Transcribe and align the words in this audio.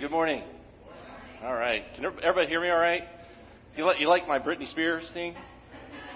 Good 0.00 0.12
morning. 0.12 0.44
All 1.42 1.54
right. 1.54 1.82
Can 1.96 2.04
everybody 2.04 2.46
hear 2.46 2.60
me 2.60 2.68
all 2.68 2.78
right? 2.78 3.02
You 3.76 3.84
like, 3.84 3.98
you 3.98 4.06
like 4.06 4.28
my 4.28 4.38
Britney 4.38 4.70
Spears 4.70 5.02
thing? 5.12 5.34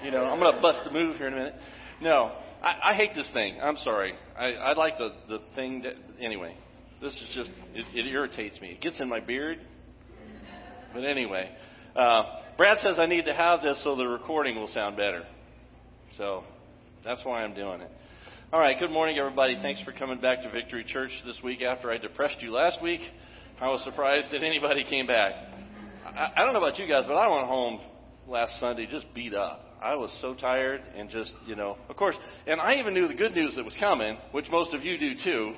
You 0.04 0.12
know, 0.12 0.24
I'm 0.24 0.38
going 0.38 0.54
to 0.54 0.60
bust 0.62 0.82
the 0.84 0.92
move 0.92 1.16
here 1.16 1.26
in 1.26 1.32
a 1.32 1.36
minute. 1.36 1.54
No, 2.00 2.30
I, 2.62 2.92
I 2.92 2.94
hate 2.94 3.16
this 3.16 3.28
thing. 3.32 3.58
I'm 3.60 3.76
sorry. 3.78 4.14
I, 4.38 4.52
I 4.52 4.74
like 4.74 4.98
the, 4.98 5.10
the 5.28 5.38
thing 5.56 5.82
that, 5.82 5.94
anyway, 6.20 6.56
this 7.00 7.12
is 7.12 7.28
just, 7.34 7.50
it, 7.74 7.84
it 7.92 8.08
irritates 8.08 8.60
me. 8.60 8.68
It 8.68 8.82
gets 8.82 9.00
in 9.00 9.08
my 9.08 9.18
beard. 9.18 9.58
But 10.94 11.04
anyway, 11.04 11.50
uh, 11.96 12.22
Brad 12.56 12.78
says 12.78 13.00
I 13.00 13.06
need 13.06 13.24
to 13.24 13.34
have 13.34 13.62
this 13.62 13.80
so 13.82 13.96
the 13.96 14.06
recording 14.06 14.54
will 14.54 14.68
sound 14.68 14.96
better. 14.96 15.24
So 16.16 16.44
that's 17.04 17.24
why 17.24 17.42
I'm 17.42 17.54
doing 17.54 17.80
it. 17.80 17.90
All 18.52 18.60
right. 18.60 18.78
Good 18.78 18.92
morning, 18.92 19.18
everybody. 19.18 19.58
Thanks 19.60 19.82
for 19.82 19.90
coming 19.90 20.20
back 20.20 20.42
to 20.42 20.50
Victory 20.52 20.84
Church 20.84 21.10
this 21.26 21.38
week 21.42 21.62
after 21.62 21.90
I 21.90 21.98
depressed 21.98 22.36
you 22.42 22.52
last 22.52 22.80
week. 22.80 23.00
I 23.62 23.68
was 23.68 23.80
surprised 23.84 24.32
that 24.32 24.42
anybody 24.42 24.82
came 24.82 25.06
back. 25.06 25.34
I, 26.04 26.32
I 26.34 26.44
don't 26.44 26.52
know 26.52 26.58
about 26.58 26.80
you 26.80 26.88
guys, 26.88 27.04
but 27.06 27.14
I 27.14 27.28
went 27.28 27.46
home 27.46 27.80
last 28.26 28.54
Sunday 28.58 28.88
just 28.90 29.06
beat 29.14 29.34
up. 29.34 29.78
I 29.80 29.94
was 29.94 30.10
so 30.20 30.34
tired 30.34 30.80
and 30.96 31.08
just, 31.08 31.30
you 31.46 31.54
know, 31.54 31.76
of 31.88 31.94
course, 31.94 32.16
and 32.48 32.60
I 32.60 32.80
even 32.80 32.92
knew 32.92 33.06
the 33.06 33.14
good 33.14 33.34
news 33.34 33.54
that 33.54 33.64
was 33.64 33.76
coming, 33.78 34.18
which 34.32 34.46
most 34.50 34.74
of 34.74 34.82
you 34.82 34.98
do 34.98 35.12
too, 35.22 35.52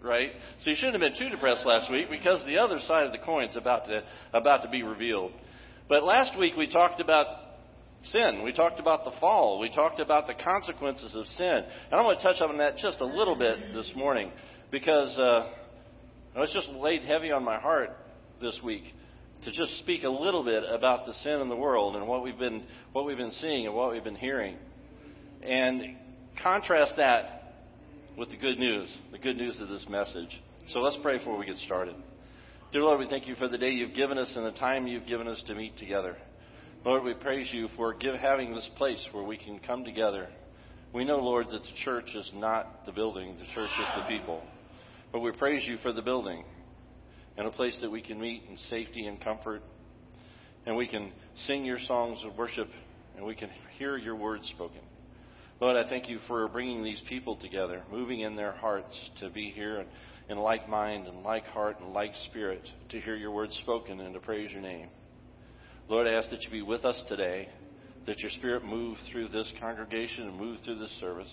right? 0.00 0.30
So 0.62 0.70
you 0.70 0.76
shouldn't 0.76 1.02
have 1.02 1.12
been 1.12 1.18
too 1.18 1.34
depressed 1.34 1.66
last 1.66 1.90
week 1.90 2.06
because 2.08 2.44
the 2.46 2.58
other 2.58 2.78
side 2.86 3.06
of 3.06 3.10
the 3.12 3.18
coin's 3.18 3.56
about 3.56 3.86
to 3.86 4.02
about 4.32 4.62
to 4.62 4.68
be 4.68 4.84
revealed. 4.84 5.32
But 5.88 6.04
last 6.04 6.38
week 6.38 6.54
we 6.56 6.70
talked 6.70 7.00
about 7.00 7.26
sin. 8.12 8.42
We 8.44 8.52
talked 8.52 8.78
about 8.78 9.04
the 9.04 9.18
fall. 9.18 9.58
We 9.58 9.70
talked 9.70 9.98
about 9.98 10.28
the 10.28 10.34
consequences 10.34 11.12
of 11.12 11.26
sin. 11.36 11.64
And 11.90 11.98
I'm 11.98 12.04
going 12.04 12.18
to 12.18 12.22
touch 12.22 12.40
on 12.40 12.56
that 12.58 12.76
just 12.76 13.00
a 13.00 13.04
little 13.04 13.34
bit 13.34 13.74
this 13.74 13.90
morning 13.96 14.30
because 14.70 15.18
uh, 15.18 15.50
it's 16.42 16.52
just 16.52 16.68
laid 16.68 17.02
heavy 17.02 17.30
on 17.32 17.44
my 17.44 17.58
heart 17.58 17.90
this 18.40 18.58
week 18.62 18.84
to 19.44 19.52
just 19.52 19.78
speak 19.78 20.02
a 20.04 20.08
little 20.08 20.44
bit 20.44 20.62
about 20.68 21.06
the 21.06 21.12
sin 21.22 21.40
in 21.40 21.48
the 21.48 21.56
world 21.56 21.96
and 21.96 22.06
what 22.06 22.22
we've 22.22 22.38
been 22.38 22.64
what 22.92 23.06
we've 23.06 23.16
been 23.16 23.32
seeing 23.32 23.66
and 23.66 23.74
what 23.74 23.92
we've 23.92 24.04
been 24.04 24.16
hearing, 24.16 24.56
and 25.42 25.96
contrast 26.42 26.94
that 26.96 27.54
with 28.16 28.30
the 28.30 28.36
good 28.36 28.58
news, 28.58 28.88
the 29.12 29.18
good 29.18 29.36
news 29.36 29.60
of 29.60 29.68
this 29.68 29.86
message. 29.88 30.40
So 30.72 30.80
let's 30.80 30.98
pray 31.02 31.18
before 31.18 31.38
we 31.38 31.46
get 31.46 31.56
started. 31.58 31.94
Dear 32.72 32.82
Lord, 32.82 32.98
we 32.98 33.08
thank 33.08 33.26
you 33.26 33.34
for 33.36 33.48
the 33.48 33.56
day 33.56 33.70
you've 33.70 33.94
given 33.94 34.18
us 34.18 34.30
and 34.36 34.44
the 34.44 34.58
time 34.58 34.86
you've 34.86 35.06
given 35.06 35.26
us 35.28 35.42
to 35.46 35.54
meet 35.54 35.78
together. 35.78 36.16
Lord, 36.84 37.02
we 37.02 37.14
praise 37.14 37.48
you 37.52 37.68
for 37.76 37.94
give, 37.94 38.14
having 38.14 38.54
this 38.54 38.68
place 38.76 39.04
where 39.12 39.24
we 39.24 39.36
can 39.36 39.58
come 39.60 39.84
together. 39.84 40.28
We 40.92 41.04
know, 41.04 41.18
Lord, 41.18 41.46
that 41.50 41.62
the 41.62 41.84
church 41.84 42.10
is 42.14 42.28
not 42.34 42.84
the 42.86 42.92
building, 42.92 43.36
the 43.38 43.54
church 43.54 43.70
is 43.70 43.86
the 43.96 44.08
people. 44.08 44.42
But 45.12 45.20
we 45.20 45.32
praise 45.32 45.64
you 45.66 45.78
for 45.78 45.92
the 45.92 46.02
building 46.02 46.44
and 47.36 47.46
a 47.46 47.50
place 47.50 47.76
that 47.80 47.90
we 47.90 48.02
can 48.02 48.20
meet 48.20 48.44
in 48.48 48.56
safety 48.68 49.06
and 49.06 49.20
comfort. 49.20 49.62
And 50.66 50.76
we 50.76 50.86
can 50.86 51.12
sing 51.46 51.64
your 51.64 51.78
songs 51.86 52.18
of 52.24 52.36
worship 52.36 52.68
and 53.16 53.24
we 53.24 53.34
can 53.34 53.48
hear 53.78 53.96
your 53.96 54.16
words 54.16 54.46
spoken. 54.54 54.80
Lord, 55.60 55.76
I 55.76 55.88
thank 55.88 56.08
you 56.08 56.18
for 56.28 56.46
bringing 56.48 56.84
these 56.84 57.02
people 57.08 57.36
together, 57.36 57.82
moving 57.90 58.20
in 58.20 58.36
their 58.36 58.52
hearts 58.52 58.94
to 59.20 59.30
be 59.30 59.50
here 59.54 59.84
in 60.28 60.38
like 60.38 60.68
mind 60.68 61.06
and 61.06 61.22
like 61.22 61.44
heart 61.46 61.80
and 61.80 61.92
like 61.92 62.12
spirit 62.30 62.68
to 62.90 63.00
hear 63.00 63.16
your 63.16 63.32
words 63.32 63.58
spoken 63.62 64.00
and 64.00 64.14
to 64.14 64.20
praise 64.20 64.52
your 64.52 64.60
name. 64.60 64.88
Lord, 65.88 66.06
I 66.06 66.12
ask 66.12 66.30
that 66.30 66.42
you 66.42 66.50
be 66.50 66.62
with 66.62 66.84
us 66.84 67.00
today, 67.08 67.48
that 68.06 68.18
your 68.20 68.30
spirit 68.32 68.64
move 68.64 68.98
through 69.10 69.28
this 69.28 69.50
congregation 69.58 70.28
and 70.28 70.36
move 70.36 70.58
through 70.64 70.78
this 70.78 70.94
service. 71.00 71.32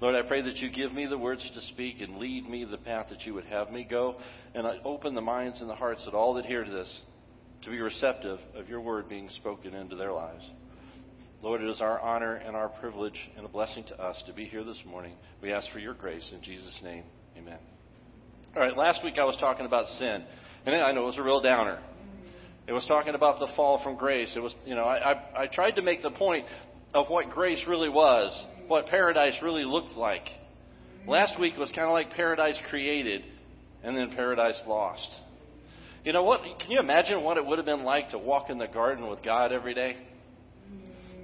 Lord, 0.00 0.14
I 0.14 0.22
pray 0.26 0.40
that 0.40 0.56
you 0.56 0.70
give 0.70 0.94
me 0.94 1.04
the 1.04 1.18
words 1.18 1.48
to 1.54 1.60
speak 1.72 2.00
and 2.00 2.16
lead 2.16 2.48
me 2.48 2.64
the 2.64 2.78
path 2.78 3.08
that 3.10 3.26
you 3.26 3.34
would 3.34 3.44
have 3.44 3.70
me 3.70 3.86
go. 3.88 4.16
And 4.54 4.66
I 4.66 4.78
open 4.82 5.14
the 5.14 5.20
minds 5.20 5.60
and 5.60 5.68
the 5.68 5.74
hearts 5.74 6.02
of 6.06 6.14
all 6.14 6.34
that 6.34 6.46
hear 6.46 6.64
to 6.64 6.70
this 6.70 6.90
to 7.64 7.70
be 7.70 7.78
receptive 7.78 8.38
of 8.54 8.66
your 8.66 8.80
word 8.80 9.10
being 9.10 9.28
spoken 9.36 9.74
into 9.74 9.96
their 9.96 10.12
lives. 10.12 10.42
Lord, 11.42 11.60
it 11.60 11.68
is 11.68 11.82
our 11.82 12.00
honor 12.00 12.36
and 12.36 12.56
our 12.56 12.70
privilege 12.70 13.18
and 13.36 13.44
a 13.44 13.48
blessing 13.48 13.84
to 13.88 14.02
us 14.02 14.16
to 14.26 14.32
be 14.32 14.46
here 14.46 14.64
this 14.64 14.80
morning. 14.86 15.12
We 15.42 15.52
ask 15.52 15.70
for 15.70 15.78
your 15.78 15.94
grace 15.94 16.26
in 16.32 16.42
Jesus' 16.42 16.80
name. 16.82 17.04
Amen. 17.36 17.58
All 18.56 18.62
right, 18.62 18.76
last 18.76 19.04
week 19.04 19.18
I 19.18 19.24
was 19.24 19.36
talking 19.38 19.66
about 19.66 19.86
sin. 19.98 20.24
And 20.64 20.76
I 20.76 20.92
know 20.92 21.02
it 21.02 21.06
was 21.06 21.18
a 21.18 21.22
real 21.22 21.42
downer. 21.42 21.78
It 22.66 22.72
was 22.72 22.86
talking 22.86 23.14
about 23.14 23.38
the 23.38 23.48
fall 23.54 23.82
from 23.84 23.96
grace. 23.96 24.32
It 24.34 24.40
was, 24.40 24.54
you 24.64 24.74
know, 24.74 24.84
I, 24.84 25.12
I, 25.12 25.42
I 25.42 25.46
tried 25.46 25.72
to 25.72 25.82
make 25.82 26.02
the 26.02 26.10
point 26.10 26.46
of 26.94 27.08
what 27.08 27.30
grace 27.30 27.62
really 27.68 27.90
was 27.90 28.46
what 28.70 28.86
paradise 28.86 29.34
really 29.42 29.64
looked 29.64 29.96
like. 29.96 30.28
Last 31.04 31.40
week 31.40 31.56
was 31.56 31.72
kind 31.74 31.88
of 31.88 31.92
like 31.92 32.12
paradise 32.12 32.56
created 32.70 33.22
and 33.82 33.96
then 33.96 34.10
paradise 34.14 34.60
lost. 34.64 35.08
You 36.04 36.12
know 36.12 36.22
what? 36.22 36.40
Can 36.60 36.70
you 36.70 36.78
imagine 36.78 37.24
what 37.24 37.36
it 37.36 37.44
would 37.44 37.58
have 37.58 37.66
been 37.66 37.82
like 37.82 38.10
to 38.10 38.18
walk 38.18 38.48
in 38.48 38.58
the 38.58 38.68
garden 38.68 39.08
with 39.08 39.24
God 39.24 39.52
every 39.52 39.74
day? 39.74 39.96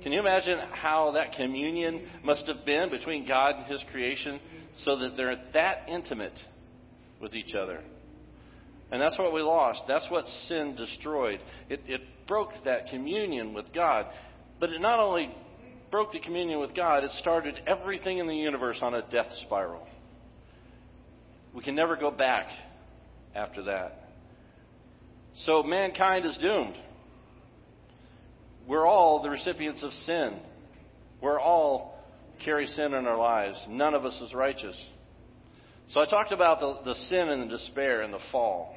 Can 0.02 0.10
you 0.10 0.18
imagine 0.18 0.58
how 0.72 1.12
that 1.12 1.34
communion 1.34 2.08
must 2.24 2.48
have 2.48 2.66
been 2.66 2.90
between 2.90 3.28
God 3.28 3.54
and 3.58 3.66
His 3.66 3.80
creation 3.92 4.40
so 4.84 4.98
that 4.98 5.16
they're 5.16 5.40
that 5.54 5.88
intimate 5.88 6.38
with 7.22 7.32
each 7.34 7.54
other? 7.54 7.80
And 8.90 9.00
that's 9.00 9.16
what 9.18 9.32
we 9.32 9.40
lost. 9.40 9.82
That's 9.86 10.06
what 10.10 10.24
sin 10.48 10.74
destroyed. 10.74 11.38
It, 11.68 11.80
it 11.86 12.00
broke 12.26 12.50
that 12.64 12.88
communion 12.88 13.54
with 13.54 13.66
God. 13.72 14.06
But 14.58 14.70
it 14.70 14.80
not 14.80 14.98
only 14.98 15.32
broke 15.90 16.12
the 16.12 16.20
communion 16.20 16.60
with 16.60 16.74
God, 16.74 17.04
it 17.04 17.10
started 17.20 17.60
everything 17.66 18.18
in 18.18 18.26
the 18.26 18.36
universe 18.36 18.78
on 18.82 18.94
a 18.94 19.02
death 19.10 19.30
spiral. 19.44 19.86
We 21.54 21.62
can 21.62 21.74
never 21.74 21.96
go 21.96 22.10
back 22.10 22.48
after 23.34 23.62
that. 23.64 24.10
So 25.44 25.62
mankind 25.62 26.26
is 26.26 26.36
doomed. 26.38 26.76
We're 28.66 28.86
all 28.86 29.22
the 29.22 29.30
recipients 29.30 29.82
of 29.82 29.92
sin. 30.04 30.38
We're 31.20 31.40
all 31.40 31.94
carry 32.44 32.66
sin 32.66 32.94
in 32.94 33.06
our 33.06 33.18
lives. 33.18 33.58
None 33.68 33.94
of 33.94 34.04
us 34.04 34.20
is 34.20 34.34
righteous. 34.34 34.76
So 35.88 36.00
I 36.00 36.06
talked 36.06 36.32
about 36.32 36.60
the, 36.60 36.92
the 36.92 36.94
sin 37.08 37.28
and 37.28 37.50
the 37.50 37.56
despair 37.56 38.02
and 38.02 38.12
the 38.12 38.18
fall. 38.32 38.74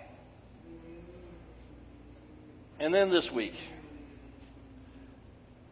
And 2.80 2.94
then 2.94 3.10
this 3.10 3.30
week, 3.34 3.54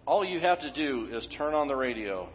all 0.08 0.24
you 0.24 0.40
have 0.40 0.62
to 0.62 0.72
do 0.72 1.10
is 1.12 1.28
turn 1.38 1.54
on 1.54 1.68
the 1.68 1.76
radio 1.76 2.30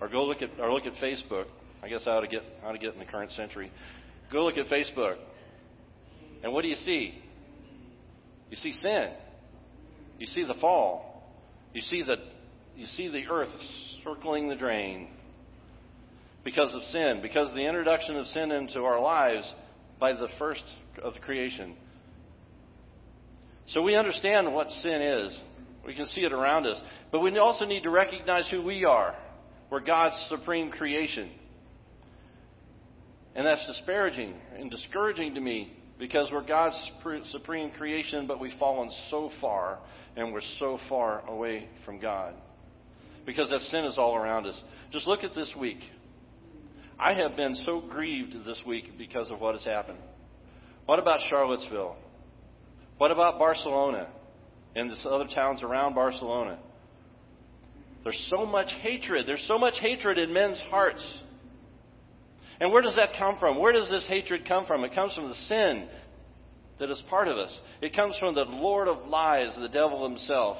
or 0.00 0.08
go 0.08 0.24
look 0.24 0.40
at 0.40 0.58
or 0.58 0.72
look 0.72 0.86
at 0.86 0.94
Facebook. 0.94 1.44
I 1.82 1.88
guess 1.88 2.06
ought 2.06 2.20
to 2.20 2.26
get 2.26 2.42
how 2.62 2.72
to 2.72 2.78
get 2.78 2.94
in 2.94 2.98
the 2.98 3.04
current 3.04 3.32
century. 3.32 3.70
Go 4.32 4.44
look 4.44 4.56
at 4.56 4.66
Facebook. 4.66 5.16
And 6.42 6.52
what 6.52 6.62
do 6.62 6.68
you 6.68 6.76
see? 6.76 7.14
You 8.50 8.56
see 8.56 8.72
sin. 8.72 9.10
You 10.18 10.26
see 10.26 10.44
the 10.44 10.54
fall. 10.54 11.22
You 11.74 11.82
see 11.82 12.02
the 12.02 12.16
you 12.76 12.86
see 12.86 13.08
the 13.08 13.26
earth 13.30 13.50
circling 14.02 14.48
the 14.48 14.56
drain 14.56 15.08
because 16.42 16.72
of 16.72 16.82
sin, 16.84 17.20
because 17.20 17.50
of 17.50 17.54
the 17.54 17.66
introduction 17.66 18.16
of 18.16 18.26
sin 18.28 18.50
into 18.50 18.80
our 18.80 19.00
lives 19.00 19.52
by 19.98 20.14
the 20.14 20.28
first 20.38 20.64
of 21.02 21.12
the 21.12 21.20
creation. 21.20 21.76
So 23.68 23.82
we 23.82 23.94
understand 23.96 24.52
what 24.54 24.68
sin 24.82 25.02
is. 25.02 25.38
We 25.86 25.94
can 25.94 26.06
see 26.06 26.22
it 26.22 26.32
around 26.32 26.66
us. 26.66 26.80
But 27.10 27.20
we 27.20 27.36
also 27.38 27.64
need 27.64 27.82
to 27.84 27.90
recognize 27.90 28.48
who 28.48 28.62
we 28.62 28.84
are. 28.84 29.14
We're 29.70 29.80
God's 29.80 30.16
supreme 30.28 30.70
creation. 30.70 31.30
And 33.34 33.46
that's 33.46 33.64
disparaging 33.66 34.34
and 34.58 34.70
discouraging 34.70 35.34
to 35.34 35.40
me 35.40 35.72
because 35.98 36.28
we're 36.32 36.44
God's 36.46 36.76
supreme 37.30 37.70
creation, 37.70 38.26
but 38.26 38.40
we've 38.40 38.58
fallen 38.58 38.90
so 39.10 39.30
far 39.40 39.78
and 40.16 40.32
we're 40.32 40.40
so 40.58 40.78
far 40.88 41.20
away 41.28 41.68
from 41.84 42.00
God. 42.00 42.34
Because 43.24 43.50
that 43.50 43.60
sin 43.70 43.84
is 43.84 43.98
all 43.98 44.16
around 44.16 44.46
us. 44.46 44.60
Just 44.90 45.06
look 45.06 45.22
at 45.22 45.34
this 45.34 45.52
week. 45.58 45.78
I 46.98 47.14
have 47.14 47.36
been 47.36 47.54
so 47.64 47.80
grieved 47.80 48.34
this 48.44 48.60
week 48.66 48.98
because 48.98 49.30
of 49.30 49.40
what 49.40 49.54
has 49.54 49.64
happened. 49.64 49.98
What 50.86 50.98
about 50.98 51.20
Charlottesville? 51.28 51.96
What 52.98 53.10
about 53.10 53.38
Barcelona? 53.38 54.08
And 54.74 54.90
the 54.90 55.08
other 55.08 55.26
towns 55.32 55.62
around 55.62 55.94
Barcelona. 55.94 56.58
There's 58.04 58.28
so 58.30 58.46
much 58.46 58.68
hatred. 58.80 59.26
There's 59.26 59.44
so 59.46 59.58
much 59.58 59.74
hatred 59.80 60.18
in 60.18 60.32
men's 60.32 60.60
hearts. 60.70 61.04
And 62.60 62.72
where 62.72 62.82
does 62.82 62.96
that 62.96 63.10
come 63.18 63.38
from? 63.38 63.58
Where 63.58 63.72
does 63.72 63.88
this 63.88 64.06
hatred 64.08 64.46
come 64.46 64.66
from? 64.66 64.84
It 64.84 64.94
comes 64.94 65.14
from 65.14 65.28
the 65.28 65.34
sin 65.34 65.88
that 66.78 66.90
is 66.90 67.02
part 67.08 67.28
of 67.28 67.36
us. 67.36 67.56
It 67.82 67.94
comes 67.94 68.16
from 68.18 68.34
the 68.34 68.44
Lord 68.44 68.88
of 68.88 69.06
lies, 69.06 69.56
the 69.58 69.68
devil 69.68 70.08
himself. 70.08 70.56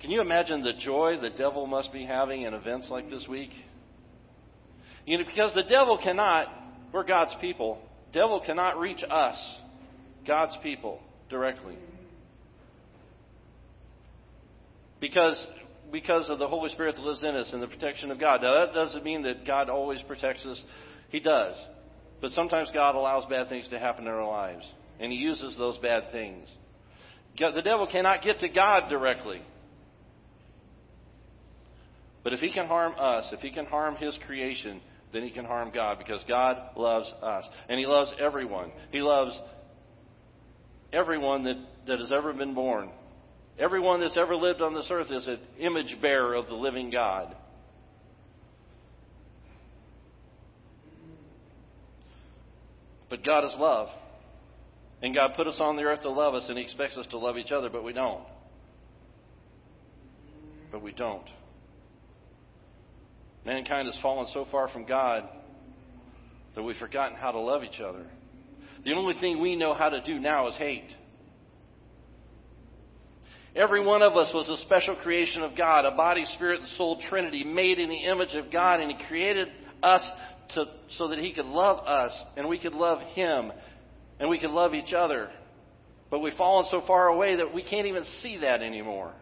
Can 0.00 0.10
you 0.10 0.20
imagine 0.20 0.62
the 0.62 0.72
joy 0.78 1.18
the 1.20 1.30
devil 1.30 1.66
must 1.66 1.92
be 1.92 2.04
having 2.04 2.42
in 2.42 2.54
events 2.54 2.88
like 2.90 3.08
this 3.10 3.26
week? 3.28 3.50
You 5.06 5.18
know, 5.18 5.24
because 5.24 5.54
the 5.54 5.62
devil 5.62 5.98
cannot, 6.02 6.48
we're 6.92 7.04
God's 7.04 7.34
people, 7.40 7.78
devil 8.12 8.40
cannot 8.44 8.78
reach 8.78 9.02
us, 9.08 9.36
God's 10.26 10.56
people, 10.62 11.00
directly. 11.28 11.76
Because 15.04 15.36
because 15.92 16.30
of 16.30 16.38
the 16.38 16.48
Holy 16.48 16.70
Spirit 16.70 16.96
that 16.96 17.02
lives 17.02 17.22
in 17.22 17.36
us 17.36 17.50
and 17.52 17.62
the 17.62 17.66
protection 17.66 18.10
of 18.10 18.18
God. 18.18 18.40
Now, 18.40 18.64
that 18.64 18.72
doesn't 18.72 19.04
mean 19.04 19.22
that 19.24 19.46
God 19.46 19.68
always 19.68 20.00
protects 20.08 20.46
us. 20.46 20.58
He 21.10 21.20
does. 21.20 21.54
But 22.22 22.30
sometimes 22.30 22.70
God 22.72 22.94
allows 22.94 23.26
bad 23.28 23.50
things 23.50 23.68
to 23.68 23.78
happen 23.78 24.06
in 24.06 24.10
our 24.10 24.26
lives, 24.26 24.64
and 24.98 25.12
He 25.12 25.18
uses 25.18 25.58
those 25.58 25.76
bad 25.76 26.10
things. 26.10 26.48
The 27.38 27.60
devil 27.62 27.86
cannot 27.86 28.22
get 28.22 28.40
to 28.40 28.48
God 28.48 28.88
directly. 28.88 29.42
But 32.22 32.32
if 32.32 32.40
he 32.40 32.50
can 32.50 32.66
harm 32.66 32.94
us, 32.98 33.26
if 33.32 33.40
he 33.40 33.50
can 33.50 33.66
harm 33.66 33.96
his 33.96 34.18
creation, 34.26 34.80
then 35.12 35.22
he 35.22 35.30
can 35.30 35.44
harm 35.44 35.70
God 35.74 35.98
because 35.98 36.22
God 36.26 36.56
loves 36.76 37.12
us. 37.22 37.44
And 37.68 37.78
he 37.78 37.84
loves 37.84 38.10
everyone. 38.18 38.72
He 38.90 39.02
loves 39.02 39.38
everyone 40.94 41.44
that, 41.44 41.56
that 41.88 41.98
has 41.98 42.10
ever 42.10 42.32
been 42.32 42.54
born. 42.54 42.90
Everyone 43.58 44.00
that's 44.00 44.16
ever 44.16 44.34
lived 44.34 44.60
on 44.60 44.74
this 44.74 44.86
earth 44.90 45.10
is 45.10 45.26
an 45.26 45.38
image 45.58 45.96
bearer 46.02 46.34
of 46.34 46.46
the 46.46 46.54
living 46.54 46.90
God. 46.90 47.36
But 53.08 53.24
God 53.24 53.44
is 53.44 53.52
love. 53.58 53.88
And 55.02 55.14
God 55.14 55.34
put 55.36 55.46
us 55.46 55.56
on 55.60 55.76
the 55.76 55.82
earth 55.82 56.02
to 56.02 56.10
love 56.10 56.34
us, 56.34 56.46
and 56.48 56.58
He 56.58 56.64
expects 56.64 56.96
us 56.96 57.06
to 57.10 57.18
love 57.18 57.36
each 57.36 57.52
other, 57.52 57.68
but 57.68 57.84
we 57.84 57.92
don't. 57.92 58.24
But 60.72 60.82
we 60.82 60.92
don't. 60.92 61.28
Mankind 63.44 63.86
has 63.86 63.96
fallen 64.02 64.26
so 64.32 64.46
far 64.50 64.68
from 64.68 64.86
God 64.86 65.28
that 66.54 66.62
we've 66.62 66.76
forgotten 66.76 67.16
how 67.16 67.30
to 67.30 67.38
love 67.38 67.62
each 67.62 67.80
other. 67.80 68.06
The 68.84 68.94
only 68.94 69.14
thing 69.20 69.40
we 69.40 69.56
know 69.56 69.74
how 69.74 69.90
to 69.90 70.02
do 70.02 70.18
now 70.18 70.48
is 70.48 70.56
hate. 70.56 70.90
Every 73.56 73.84
one 73.84 74.02
of 74.02 74.16
us 74.16 74.32
was 74.34 74.48
a 74.48 74.56
special 74.64 74.96
creation 74.96 75.42
of 75.42 75.56
God, 75.56 75.84
a 75.84 75.92
body, 75.92 76.24
spirit, 76.34 76.60
and 76.60 76.68
soul 76.70 77.00
trinity 77.08 77.44
made 77.44 77.78
in 77.78 77.88
the 77.88 78.04
image 78.04 78.34
of 78.34 78.50
God, 78.50 78.80
and 78.80 78.90
He 78.90 79.06
created 79.06 79.48
us 79.82 80.04
to, 80.54 80.64
so 80.90 81.08
that 81.08 81.18
He 81.20 81.32
could 81.32 81.46
love 81.46 81.86
us, 81.86 82.12
and 82.36 82.48
we 82.48 82.58
could 82.58 82.72
love 82.72 83.00
Him, 83.14 83.52
and 84.18 84.28
we 84.28 84.40
could 84.40 84.50
love 84.50 84.74
each 84.74 84.92
other. 84.92 85.30
But 86.10 86.18
we've 86.18 86.34
fallen 86.34 86.66
so 86.70 86.82
far 86.86 87.08
away 87.08 87.36
that 87.36 87.54
we 87.54 87.62
can't 87.62 87.86
even 87.86 88.04
see 88.22 88.38
that 88.38 88.60
anymore. 88.60 89.12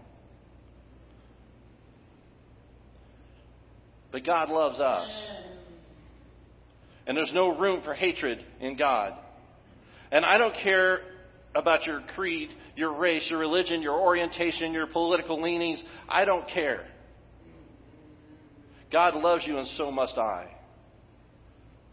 But 4.13 4.25
God 4.25 4.49
loves 4.51 4.79
us. 4.79 5.11
And 7.07 7.17
there's 7.17 7.33
no 7.35 7.59
room 7.59 7.83
for 7.83 7.95
hatred 7.95 8.45
in 8.61 8.77
God. 8.77 9.15
And 10.11 10.25
I 10.25 10.39
don't 10.39 10.55
care 10.63 11.01
about 11.55 11.85
your 11.87 12.01
creed, 12.15 12.51
your 12.77 12.99
race, 12.99 13.27
your 13.29 13.39
religion, 13.39 13.83
your 13.83 13.99
orientation, 13.99 14.73
your 14.73 14.87
political 14.87 15.41
leanings. 15.43 15.83
I 16.09 16.25
don't 16.25 16.49
care. 16.49 16.87
God 18.91 19.15
loves 19.15 19.47
you, 19.47 19.59
and 19.59 19.69
so 19.77 19.91
must 19.91 20.17
I. 20.17 20.49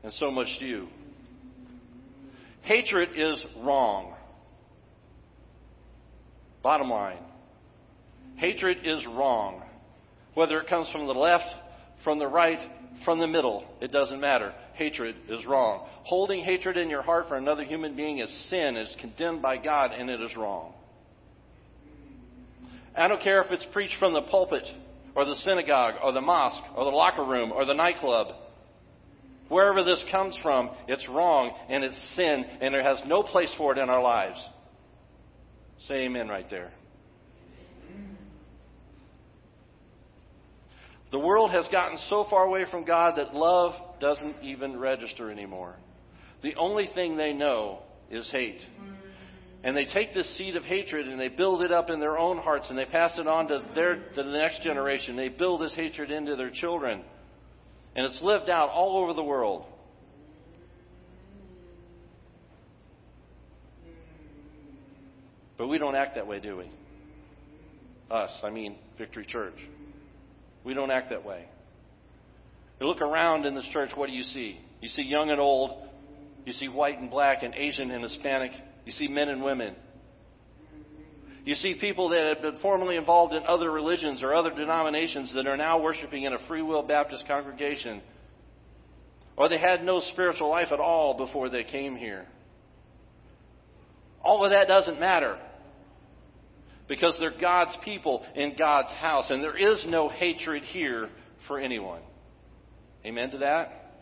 And 0.04 0.14
so 0.14 0.32
must 0.32 0.62
you. 0.62 0.88
Hatred 2.62 3.10
is 3.16 3.44
wrong. 3.58 4.14
Bottom 6.62 6.90
line. 6.90 7.20
Hatred 8.36 8.80
is 8.84 9.06
wrong. 9.06 9.64
Whether 10.34 10.60
it 10.60 10.68
comes 10.68 10.90
from 10.92 11.08
the 11.08 11.14
left, 11.14 11.48
from 12.04 12.20
the 12.20 12.28
right, 12.28 12.60
from 13.06 13.20
the 13.20 13.28
middle, 13.28 13.64
it 13.82 13.92
doesn't 13.92 14.20
matter. 14.20 14.54
Hatred 14.74 15.16
is 15.28 15.46
wrong. 15.46 15.88
Holding 16.04 16.44
hatred 16.44 16.78
in 16.78 16.90
your 16.90 17.02
heart 17.02 17.28
for 17.28 17.38
another 17.38 17.64
human 17.64 17.96
being 17.96 18.20
is 18.20 18.48
sin, 18.50 18.78
is 18.78 18.96
condemned 19.00 19.42
by 19.42 19.58
God, 19.58 19.92
and 19.92 20.10
it 20.10 20.22
is 20.22 20.36
wrong. 20.36 20.74
I 22.98 23.08
don't 23.08 23.22
care 23.22 23.42
if 23.42 23.52
it's 23.52 23.66
preached 23.72 23.96
from 24.00 24.14
the 24.14 24.22
pulpit, 24.24 24.68
or 25.16 25.26
the 25.26 25.36
synagogue, 25.36 25.96
or 26.04 26.12
the 26.12 26.22
mosque, 26.22 26.64
or 26.76 26.86
the 26.86 26.92
locker 26.92 27.24
room, 27.24 27.52
or 27.52 27.66
the 27.66 27.74
nightclub. 27.74 28.36
Wherever 29.48 29.84
this 29.84 30.02
comes 30.12 30.38
from, 30.44 30.70
it's 30.88 31.08
wrong, 31.10 31.52
and 31.70 31.84
it's 31.84 32.16
sin, 32.16 32.46
and 32.62 32.74
there 32.74 32.84
has 32.84 33.00
no 33.06 33.24
place 33.24 33.54
for 33.58 33.72
it 33.72 33.80
in 33.80 33.90
our 33.90 34.02
lives. 34.02 34.40
Say 35.88 36.06
amen 36.06 36.28
right 36.28 36.50
there. 36.50 36.72
The 41.12 41.20
world 41.20 41.52
has 41.52 41.68
gotten 41.72 41.98
so 42.10 42.28
far 42.30 42.44
away 42.44 42.66
from 42.70 42.86
God 42.86 43.16
that 43.18 43.34
love 43.34 43.74
doesn't 44.00 44.44
even 44.44 44.80
register 44.80 45.32
anymore. 45.32 45.76
The 46.44 46.56
only 46.56 46.90
thing 46.94 47.18
they 47.18 47.34
know 47.34 47.80
is 48.12 48.30
hate. 48.32 48.62
And 49.64 49.76
they 49.76 49.86
take 49.86 50.14
this 50.14 50.38
seed 50.38 50.56
of 50.56 50.64
hatred 50.64 51.08
and 51.08 51.20
they 51.20 51.28
build 51.28 51.64
it 51.64 51.72
up 51.72 51.90
in 51.90 52.00
their 52.00 52.18
own 52.18 52.38
hearts 52.38 52.68
and 52.70 52.78
they 52.78 52.86
pass 52.86 53.18
it 53.18 53.28
on 53.28 53.48
to, 53.48 53.64
their, 53.76 53.96
to 53.96 54.24
the 54.24 54.24
next 54.24 54.62
generation. 54.62 55.16
They 55.16 55.30
build 55.30 55.62
this 55.62 55.74
hatred 55.74 56.12
into 56.12 56.36
their 56.36 56.52
children. 56.52 57.02
And 57.96 58.06
it's 58.06 58.22
lived 58.22 58.50
out 58.50 58.70
all 58.70 58.98
over 59.04 59.14
the 59.14 59.24
world. 59.24 59.66
But 65.58 65.68
we 65.68 65.78
don't 65.78 65.96
act 65.96 66.16
that 66.16 66.26
way, 66.26 66.40
do 66.40 66.56
we? 66.56 66.72
Us, 68.10 68.32
I 68.44 68.50
mean 68.50 68.78
Victory 68.98 69.26
Church. 69.26 69.58
We 70.64 70.74
don't 70.74 70.92
act 70.92 71.10
that 71.10 71.26
way. 71.26 71.46
You 72.80 72.88
look 72.88 73.02
around 73.02 73.46
in 73.46 73.56
this 73.56 73.68
church, 73.72 73.92
what 73.96 74.08
do 74.08 74.14
you 74.14 74.24
see? 74.24 74.60
You 74.82 74.90
see 74.90 75.02
young 75.02 75.30
and 75.30 75.40
old. 75.40 75.88
You 76.46 76.54
see 76.54 76.68
white 76.68 77.00
and 77.00 77.10
black 77.10 77.44
and 77.44 77.54
Asian 77.54 77.92
and 77.92 78.04
Hispanic. 78.04 78.52
You 78.86 78.92
see 78.92 79.08
men 79.08 79.30
and 79.30 79.44
women. 79.44 79.76
You 81.46 81.56
see 81.56 81.76
people 81.76 82.10
that 82.10 82.34
have 82.34 82.42
been 82.42 82.62
formerly 82.62 82.96
involved 82.96 83.34
in 83.34 83.44
other 83.44 83.72
religions 83.72 84.22
or 84.24 84.34
other 84.34 84.52
denominations 84.52 85.34
that 85.34 85.48
are 85.48 85.58
now 85.58 85.82
worshiping 85.82 86.24
in 86.24 86.34
a 86.34 86.48
Free 86.48 86.62
Will 86.62 86.84
Baptist 86.84 87.26
congregation. 87.28 88.02
Or 89.36 89.50
they 89.50 89.58
had 89.58 89.84
no 89.84 90.02
spiritual 90.12 90.50
life 90.50 90.68
at 90.72 90.80
all 90.80 91.18
before 91.18 91.50
they 91.50 91.64
came 91.64 91.96
here. 91.96 92.26
All 94.22 94.46
of 94.46 94.52
that 94.52 94.68
doesn't 94.68 95.00
matter 95.00 95.38
because 96.90 97.16
they're 97.20 97.40
God's 97.40 97.78
people 97.86 98.26
in 98.36 98.56
God's 98.58 98.92
house, 98.94 99.28
and 99.30 99.42
there 99.42 99.56
is 99.56 99.80
no 99.88 100.10
hatred 100.10 100.64
here 100.64 101.08
for 101.48 101.60
anyone. 101.60 102.02
Amen 103.06 103.30
to 103.32 103.38
that? 103.38 103.94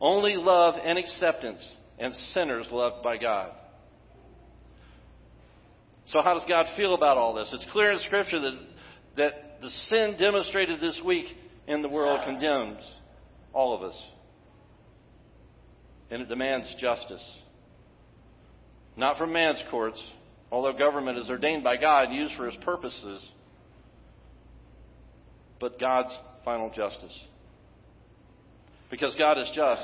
Only 0.00 0.34
love 0.36 0.74
and 0.84 0.98
acceptance, 0.98 1.66
and 1.98 2.14
sinners 2.34 2.66
loved 2.70 3.02
by 3.02 3.16
God. 3.16 3.52
So, 6.06 6.20
how 6.22 6.34
does 6.34 6.44
God 6.48 6.66
feel 6.76 6.94
about 6.94 7.16
all 7.16 7.34
this? 7.34 7.48
It's 7.52 7.66
clear 7.72 7.92
in 7.92 7.98
Scripture 8.00 8.40
that, 8.40 8.60
that 9.16 9.60
the 9.62 9.70
sin 9.88 10.16
demonstrated 10.18 10.80
this 10.80 11.00
week 11.04 11.26
in 11.66 11.80
the 11.80 11.88
world 11.88 12.20
condemns 12.24 12.82
all 13.54 13.74
of 13.74 13.82
us. 13.82 13.98
And 16.10 16.20
it 16.20 16.28
demands 16.28 16.68
justice. 16.78 17.22
Not 18.96 19.16
from 19.16 19.32
man's 19.32 19.62
courts, 19.70 20.02
although 20.52 20.74
government 20.74 21.16
is 21.16 21.30
ordained 21.30 21.64
by 21.64 21.78
God 21.78 22.08
and 22.08 22.14
used 22.14 22.34
for 22.36 22.46
his 22.46 22.62
purposes, 22.62 23.24
but 25.58 25.80
God's 25.80 26.14
final 26.44 26.70
justice. 26.70 27.18
Because 28.90 29.16
God 29.18 29.38
is 29.38 29.50
just, 29.54 29.82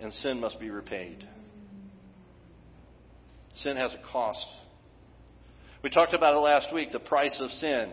and 0.00 0.12
sin 0.12 0.38
must 0.38 0.60
be 0.60 0.68
repaid. 0.68 1.26
Sin 3.54 3.78
has 3.78 3.92
a 3.94 4.12
cost. 4.12 4.44
We 5.82 5.88
talked 5.88 6.12
about 6.12 6.34
it 6.34 6.38
last 6.40 6.72
week 6.72 6.92
the 6.92 6.98
price 6.98 7.36
of 7.40 7.50
sin. 7.52 7.92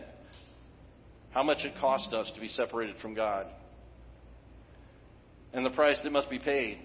How 1.30 1.42
much 1.42 1.64
it 1.64 1.72
cost 1.80 2.12
us 2.12 2.30
to 2.34 2.40
be 2.40 2.48
separated 2.48 2.96
from 3.00 3.14
God. 3.14 3.46
And 5.54 5.64
the 5.64 5.70
price 5.70 5.96
that 6.04 6.12
must 6.12 6.28
be 6.28 6.38
paid. 6.38 6.78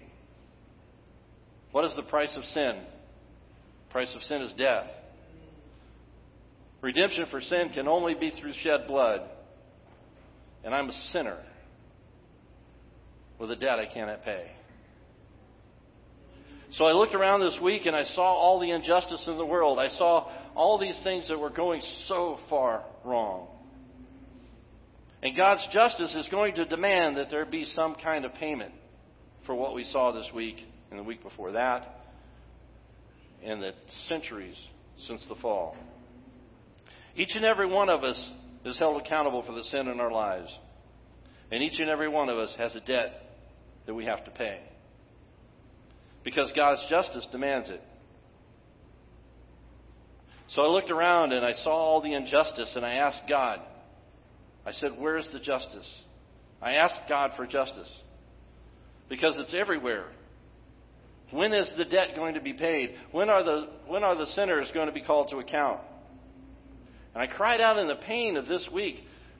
What 1.72 1.84
is 1.84 1.92
the 1.94 2.02
price 2.02 2.32
of 2.36 2.44
sin? 2.44 2.82
Price 3.92 4.12
of 4.16 4.22
sin 4.22 4.40
is 4.42 4.52
death. 4.54 4.86
Redemption 6.80 7.26
for 7.30 7.40
sin 7.40 7.70
can 7.72 7.86
only 7.86 8.14
be 8.14 8.32
through 8.40 8.54
shed 8.54 8.88
blood. 8.88 9.20
And 10.64 10.74
I'm 10.74 10.88
a 10.88 10.92
sinner 11.12 11.38
with 13.38 13.50
a 13.50 13.56
debt 13.56 13.78
I 13.78 13.92
cannot 13.92 14.24
pay. 14.24 14.50
So 16.72 16.86
I 16.86 16.92
looked 16.92 17.14
around 17.14 17.40
this 17.40 17.58
week 17.62 17.84
and 17.84 17.94
I 17.94 18.04
saw 18.04 18.22
all 18.22 18.58
the 18.58 18.70
injustice 18.70 19.24
in 19.26 19.36
the 19.36 19.44
world. 19.44 19.78
I 19.78 19.88
saw 19.88 20.30
all 20.56 20.78
these 20.78 20.98
things 21.04 21.28
that 21.28 21.38
were 21.38 21.50
going 21.50 21.82
so 22.08 22.38
far 22.48 22.84
wrong. 23.04 23.48
And 25.22 25.36
God's 25.36 25.66
justice 25.72 26.14
is 26.14 26.26
going 26.30 26.54
to 26.54 26.64
demand 26.64 27.18
that 27.18 27.30
there 27.30 27.44
be 27.44 27.66
some 27.76 27.94
kind 28.02 28.24
of 28.24 28.34
payment 28.34 28.72
for 29.44 29.54
what 29.54 29.74
we 29.74 29.84
saw 29.84 30.12
this 30.12 30.28
week 30.34 30.56
and 30.90 30.98
the 30.98 31.04
week 31.04 31.22
before 31.22 31.52
that 31.52 32.01
and 33.44 33.62
the 33.62 33.72
centuries 34.08 34.56
since 35.06 35.22
the 35.28 35.34
fall. 35.36 35.76
Each 37.16 37.34
and 37.34 37.44
every 37.44 37.66
one 37.66 37.88
of 37.88 38.04
us 38.04 38.30
is 38.64 38.78
held 38.78 39.00
accountable 39.00 39.42
for 39.42 39.52
the 39.52 39.64
sin 39.64 39.88
in 39.88 40.00
our 40.00 40.12
lives. 40.12 40.48
And 41.50 41.62
each 41.62 41.78
and 41.78 41.90
every 41.90 42.08
one 42.08 42.28
of 42.28 42.38
us 42.38 42.54
has 42.56 42.74
a 42.74 42.80
debt 42.80 43.36
that 43.86 43.94
we 43.94 44.06
have 44.06 44.24
to 44.24 44.30
pay. 44.30 44.60
Because 46.24 46.52
God's 46.56 46.80
justice 46.88 47.26
demands 47.32 47.68
it. 47.68 47.82
So 50.48 50.62
I 50.62 50.68
looked 50.68 50.90
around 50.90 51.32
and 51.32 51.44
I 51.44 51.52
saw 51.52 51.70
all 51.70 52.00
the 52.00 52.14
injustice 52.14 52.70
and 52.76 52.84
I 52.84 52.94
asked 52.94 53.22
God, 53.28 53.60
I 54.64 54.72
said, 54.72 54.92
Where's 54.98 55.28
the 55.32 55.40
justice? 55.40 55.88
I 56.60 56.74
asked 56.74 57.08
God 57.08 57.32
for 57.36 57.46
justice 57.46 57.90
because 59.08 59.34
it's 59.38 59.54
everywhere. 59.54 60.06
When 61.32 61.54
is 61.54 61.70
the 61.78 61.86
debt 61.86 62.08
going 62.14 62.34
to 62.34 62.40
be 62.40 62.52
paid? 62.52 62.94
When 63.10 63.30
are 63.30 63.42
the, 63.42 63.68
when 63.86 64.04
are 64.04 64.16
the 64.16 64.26
sinners 64.32 64.70
going 64.74 64.86
to 64.86 64.92
be 64.92 65.00
called 65.00 65.30
to 65.30 65.38
account? 65.38 65.80
And 67.14 67.22
I 67.22 67.26
cried 67.26 67.60
out 67.60 67.78
in 67.78 67.88
the 67.88 67.96
pain 67.96 68.36
of 68.36 68.46
this 68.46 68.68
week 68.72 68.96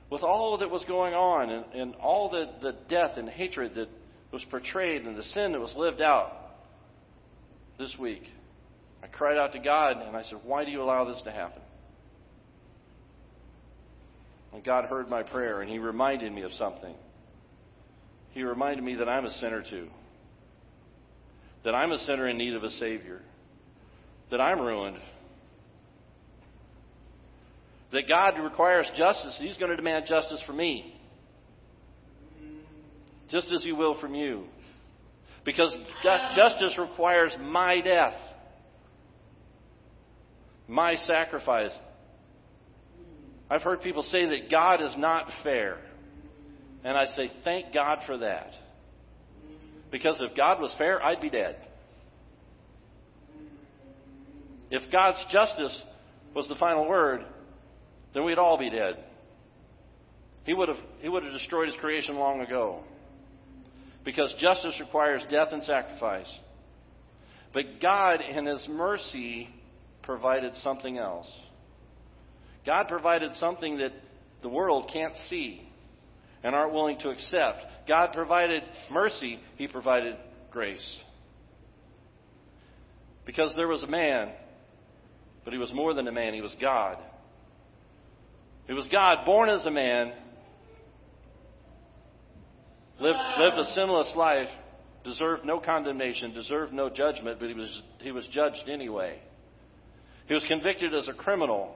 with 0.09 0.23
all 0.23 0.57
that 0.57 0.69
was 0.69 0.83
going 0.85 1.13
on 1.13 1.49
and, 1.49 1.65
and 1.73 1.95
all 1.95 2.29
the, 2.29 2.45
the 2.61 2.75
death 2.89 3.17
and 3.17 3.29
hatred 3.29 3.75
that 3.75 3.89
was 4.31 4.43
portrayed 4.49 5.03
and 5.03 5.15
the 5.15 5.23
sin 5.23 5.51
that 5.51 5.61
was 5.61 5.73
lived 5.77 6.01
out 6.01 6.31
this 7.77 7.95
week. 7.99 8.23
I 9.03 9.07
cried 9.07 9.37
out 9.37 9.53
to 9.53 9.59
God 9.59 9.97
and 9.97 10.17
I 10.17 10.23
said, 10.23 10.39
Why 10.43 10.65
do 10.65 10.71
you 10.71 10.81
allow 10.81 11.05
this 11.05 11.21
to 11.23 11.31
happen? 11.31 11.61
And 14.51 14.63
God 14.63 14.85
heard 14.85 15.09
my 15.09 15.21
prayer 15.21 15.61
and 15.61 15.69
He 15.69 15.77
reminded 15.77 16.31
me 16.31 16.41
of 16.41 16.53
something. 16.53 16.95
He 18.31 18.41
reminded 18.41 18.83
me 18.83 18.95
that 18.95 19.07
I'm 19.07 19.25
a 19.25 19.31
sinner 19.33 19.63
too. 19.67 19.89
That 21.63 21.75
I'm 21.75 21.91
a 21.91 21.97
sinner 21.99 22.27
in 22.27 22.37
need 22.37 22.53
of 22.55 22.63
a 22.63 22.71
Savior. 22.71 23.21
That 24.31 24.41
I'm 24.41 24.59
ruined. 24.59 24.97
That 27.91 28.07
God 28.07 28.39
requires 28.41 28.89
justice. 28.97 29.37
He's 29.39 29.57
going 29.57 29.69
to 29.69 29.77
demand 29.77 30.05
justice 30.07 30.41
for 30.45 30.53
me. 30.53 30.99
Just 33.29 33.51
as 33.51 33.63
He 33.63 33.71
will 33.71 33.99
from 33.99 34.15
you. 34.15 34.45
Because 35.45 35.75
justice 36.35 36.77
requires 36.77 37.33
my 37.39 37.81
death, 37.81 38.15
my 40.67 40.95
sacrifice, 40.95 41.71
I've 43.49 43.61
heard 43.61 43.81
people 43.81 44.03
say 44.03 44.25
that 44.25 44.49
God 44.49 44.81
is 44.81 44.95
not 44.97 45.27
fair. 45.43 45.77
And 46.83 46.97
I 46.97 47.05
say, 47.15 47.31
thank 47.43 47.73
God 47.73 47.99
for 48.07 48.17
that. 48.17 48.51
Because 49.93 50.19
if 50.19 50.35
God 50.35 50.59
was 50.59 50.73
fair, 50.79 51.03
I'd 51.03 51.21
be 51.21 51.29
dead. 51.29 51.55
If 54.71 54.91
God's 54.91 55.19
justice 55.31 55.79
was 56.33 56.47
the 56.47 56.55
final 56.55 56.89
word, 56.89 57.23
then 58.15 58.25
we'd 58.25 58.39
all 58.39 58.57
be 58.57 58.71
dead. 58.71 58.95
He 60.45 60.55
would 60.55 60.67
have, 60.67 60.79
he 60.99 61.09
would 61.09 61.23
have 61.23 61.31
destroyed 61.31 61.67
his 61.67 61.75
creation 61.75 62.15
long 62.15 62.41
ago. 62.41 62.79
Because 64.03 64.33
justice 64.39 64.73
requires 64.79 65.21
death 65.29 65.49
and 65.51 65.63
sacrifice. 65.63 66.31
But 67.53 67.79
God, 67.79 68.19
in 68.21 68.47
his 68.47 68.67
mercy, 68.67 69.47
provided 70.01 70.55
something 70.63 70.97
else. 70.97 71.27
God 72.65 72.87
provided 72.87 73.35
something 73.35 73.77
that 73.77 73.91
the 74.41 74.49
world 74.49 74.89
can't 74.91 75.13
see 75.29 75.69
and 76.43 76.53
aren't 76.53 76.73
willing 76.73 76.99
to 76.99 77.09
accept. 77.09 77.63
God 77.87 78.11
provided 78.13 78.63
mercy, 78.91 79.39
He 79.57 79.67
provided 79.67 80.15
grace. 80.51 80.99
Because 83.25 83.53
there 83.55 83.67
was 83.67 83.83
a 83.83 83.87
man, 83.87 84.31
but 85.43 85.53
he 85.53 85.59
was 85.59 85.71
more 85.73 85.93
than 85.93 86.07
a 86.07 86.11
man, 86.11 86.33
he 86.33 86.41
was 86.41 86.55
God. 86.59 86.97
He 88.67 88.73
was 88.73 88.87
God, 88.91 89.25
born 89.25 89.49
as 89.49 89.65
a 89.65 89.71
man, 89.71 90.11
lived, 92.99 93.17
lived 93.39 93.57
a 93.57 93.65
sinless 93.73 94.11
life, 94.15 94.49
deserved 95.03 95.45
no 95.45 95.59
condemnation, 95.59 96.33
deserved 96.33 96.73
no 96.73 96.89
judgment, 96.89 97.39
but 97.39 97.47
he 97.49 97.55
was, 97.55 97.81
he 97.99 98.11
was 98.11 98.27
judged 98.31 98.69
anyway. 98.69 99.19
He 100.27 100.33
was 100.33 100.45
convicted 100.45 100.93
as 100.93 101.07
a 101.07 101.13
criminal 101.13 101.75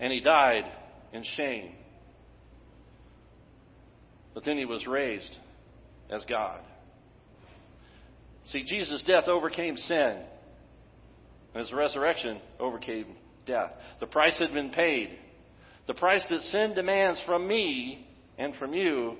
and 0.00 0.12
he 0.12 0.20
died 0.20 0.64
in 1.12 1.24
shame. 1.36 1.72
But 4.34 4.44
then 4.44 4.58
he 4.58 4.64
was 4.64 4.86
raised 4.86 5.38
as 6.10 6.24
God. 6.28 6.60
See, 8.46 8.64
Jesus' 8.64 9.02
death 9.06 9.28
overcame 9.28 9.76
sin, 9.76 10.22
and 11.54 11.62
his 11.62 11.72
resurrection 11.72 12.40
overcame 12.60 13.06
death. 13.46 13.70
The 14.00 14.06
price 14.06 14.36
had 14.38 14.52
been 14.52 14.70
paid. 14.70 15.18
The 15.86 15.94
price 15.94 16.22
that 16.28 16.42
sin 16.42 16.74
demands 16.74 17.22
from 17.26 17.46
me 17.46 18.06
and 18.36 18.54
from 18.56 18.74
you 18.74 19.16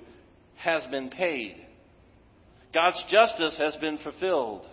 has 0.57 0.85
been 0.91 1.09
paid. 1.09 1.55
God's 2.73 3.01
justice 3.09 3.55
has 3.57 3.75
been 3.77 3.97
fulfilled 3.99 4.65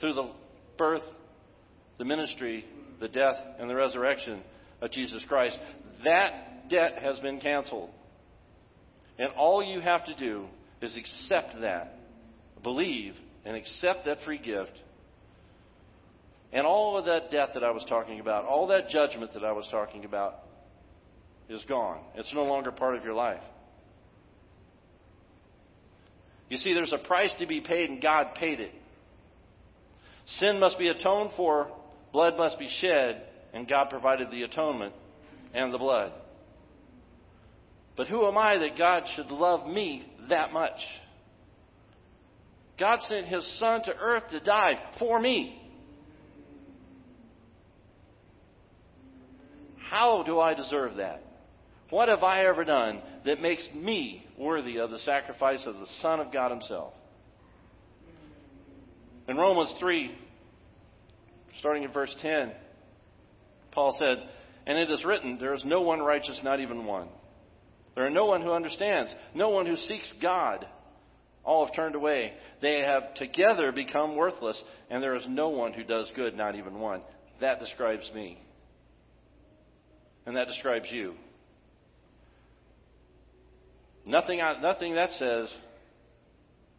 through 0.00 0.14
the 0.14 0.30
birth, 0.78 1.02
the 1.98 2.04
ministry, 2.04 2.64
the 3.00 3.08
death, 3.08 3.36
and 3.58 3.68
the 3.68 3.74
resurrection 3.74 4.40
of 4.80 4.90
Jesus 4.90 5.22
Christ. 5.28 5.58
That 6.04 6.68
debt 6.68 6.98
has 7.02 7.18
been 7.18 7.40
canceled. 7.40 7.90
And 9.18 9.30
all 9.36 9.62
you 9.62 9.80
have 9.80 10.04
to 10.06 10.14
do 10.14 10.46
is 10.82 10.96
accept 10.96 11.60
that, 11.60 11.98
believe, 12.62 13.14
and 13.44 13.56
accept 13.56 14.06
that 14.06 14.18
free 14.24 14.38
gift. 14.38 14.72
And 16.52 16.66
all 16.66 16.98
of 16.98 17.04
that 17.06 17.30
debt 17.30 17.50
that 17.54 17.64
I 17.64 17.70
was 17.70 17.84
talking 17.88 18.20
about, 18.20 18.44
all 18.44 18.68
that 18.68 18.88
judgment 18.88 19.32
that 19.34 19.44
I 19.44 19.52
was 19.52 19.66
talking 19.70 20.04
about, 20.04 20.36
is 21.48 21.62
gone. 21.68 22.00
It's 22.14 22.32
no 22.34 22.44
longer 22.44 22.70
part 22.70 22.96
of 22.96 23.04
your 23.04 23.14
life. 23.14 23.42
You 26.48 26.58
see, 26.58 26.74
there's 26.74 26.92
a 26.92 27.06
price 27.06 27.34
to 27.38 27.46
be 27.46 27.60
paid, 27.60 27.90
and 27.90 28.02
God 28.02 28.34
paid 28.34 28.60
it. 28.60 28.72
Sin 30.38 30.58
must 30.58 30.78
be 30.78 30.88
atoned 30.88 31.30
for, 31.36 31.68
blood 32.12 32.36
must 32.36 32.58
be 32.58 32.68
shed, 32.80 33.22
and 33.52 33.68
God 33.68 33.90
provided 33.90 34.30
the 34.30 34.42
atonement 34.42 34.94
and 35.52 35.72
the 35.72 35.78
blood. 35.78 36.12
But 37.96 38.08
who 38.08 38.26
am 38.26 38.36
I 38.36 38.58
that 38.58 38.76
God 38.76 39.04
should 39.14 39.30
love 39.30 39.68
me 39.68 40.04
that 40.28 40.52
much? 40.52 40.78
God 42.78 42.98
sent 43.08 43.26
His 43.26 43.46
Son 43.58 43.82
to 43.84 43.94
earth 43.94 44.24
to 44.30 44.40
die 44.40 44.74
for 44.98 45.20
me. 45.20 45.60
How 49.78 50.24
do 50.24 50.40
I 50.40 50.54
deserve 50.54 50.96
that? 50.96 51.22
What 51.90 52.08
have 52.08 52.24
I 52.24 52.46
ever 52.46 52.64
done 52.64 53.00
that 53.24 53.40
makes 53.40 53.68
me 53.74 54.26
worthy 54.36 54.78
of 54.78 54.90
the 54.90 54.98
sacrifice 55.00 55.64
of 55.66 55.74
the 55.76 55.86
Son 56.02 56.18
of 56.18 56.32
God 56.32 56.50
Himself? 56.50 56.94
In 59.28 59.36
Romans 59.36 59.72
3, 59.78 60.10
starting 61.60 61.84
in 61.84 61.92
verse 61.92 62.14
10, 62.20 62.52
Paul 63.70 63.96
said, 63.98 64.18
And 64.66 64.76
it 64.76 64.90
is 64.90 65.04
written, 65.04 65.38
There 65.38 65.54
is 65.54 65.62
no 65.64 65.82
one 65.82 66.00
righteous, 66.00 66.40
not 66.42 66.60
even 66.60 66.84
one. 66.84 67.08
There 67.94 68.06
are 68.06 68.10
no 68.10 68.26
one 68.26 68.42
who 68.42 68.52
understands, 68.52 69.14
no 69.34 69.50
one 69.50 69.66
who 69.66 69.76
seeks 69.76 70.12
God. 70.20 70.66
All 71.44 71.66
have 71.66 71.74
turned 71.74 71.94
away. 71.94 72.32
They 72.62 72.80
have 72.80 73.14
together 73.14 73.70
become 73.70 74.16
worthless, 74.16 74.60
and 74.90 75.02
there 75.02 75.14
is 75.14 75.24
no 75.28 75.50
one 75.50 75.72
who 75.72 75.84
does 75.84 76.10
good, 76.16 76.34
not 76.36 76.56
even 76.56 76.80
one. 76.80 77.02
That 77.40 77.60
describes 77.60 78.10
me. 78.14 78.40
And 80.26 80.36
that 80.36 80.48
describes 80.48 80.86
you. 80.90 81.14
Nothing, 84.06 84.40
I, 84.40 84.60
nothing 84.60 84.94
that 84.94 85.10
says 85.18 85.48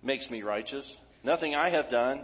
makes 0.04 0.30
me 0.30 0.42
righteous. 0.42 0.86
Nothing 1.24 1.56
I 1.56 1.70
have 1.70 1.90
done 1.90 2.22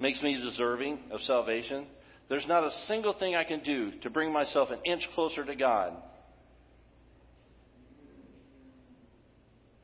makes 0.00 0.20
me 0.22 0.34
deserving 0.34 0.98
of 1.10 1.20
salvation. 1.20 1.86
There's 2.28 2.46
not 2.46 2.64
a 2.64 2.70
single 2.86 3.12
thing 3.12 3.36
I 3.36 3.44
can 3.44 3.62
do 3.62 3.92
to 4.02 4.10
bring 4.10 4.32
myself 4.32 4.70
an 4.70 4.78
inch 4.84 5.06
closer 5.14 5.44
to 5.44 5.54
God. 5.54 5.92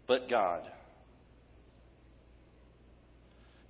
But 0.08 0.28
God. 0.28 0.62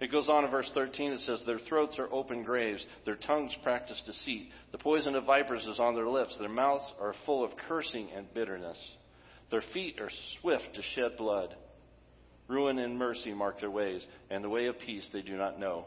It 0.01 0.13
goes 0.13 0.29
on 0.29 0.45
in 0.45 0.51
verse 0.51 0.71
13. 0.73 1.13
It 1.13 1.21
says, 1.27 1.43
Their 1.45 1.59
throats 1.59 1.99
are 1.99 2.11
open 2.13 2.45
graves. 2.45 2.85
Their 3.05 3.17
tongues 3.17 3.53
practice 3.65 4.01
deceit. 4.07 4.51
The 4.71 4.79
poison 4.79 5.17
of 5.17 5.25
vipers 5.25 5.67
is 5.67 5.81
on 5.81 5.97
their 5.97 6.09
lips. 6.09 6.37
Their 6.39 6.49
mouths 6.49 6.85
are 7.01 7.15
full 7.27 7.45
of 7.45 7.51
cursing 7.69 8.09
and 8.17 8.33
bitterness. 8.33 8.79
Their 9.51 9.65
feet 9.75 10.01
are 10.01 10.11
swift 10.41 10.75
to 10.75 10.83
shed 10.95 11.17
blood. 11.19 11.57
Ruin 12.47 12.79
and 12.79 12.97
mercy 12.97 13.35
mark 13.35 13.61
their 13.61 13.71
ways, 13.71 14.07
and 14.31 14.43
the 14.43 14.49
way 14.49 14.67
of 14.67 14.79
peace 14.79 15.07
they 15.13 15.23
do 15.23 15.37
not 15.37 15.59
know. 15.59 15.85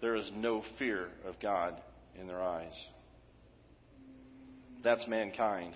there 0.00 0.16
is 0.16 0.30
no 0.34 0.62
fear 0.78 1.08
of 1.26 1.38
God 1.40 1.74
in 2.18 2.26
their 2.26 2.42
eyes. 2.42 2.72
That's 4.82 5.06
mankind. 5.06 5.74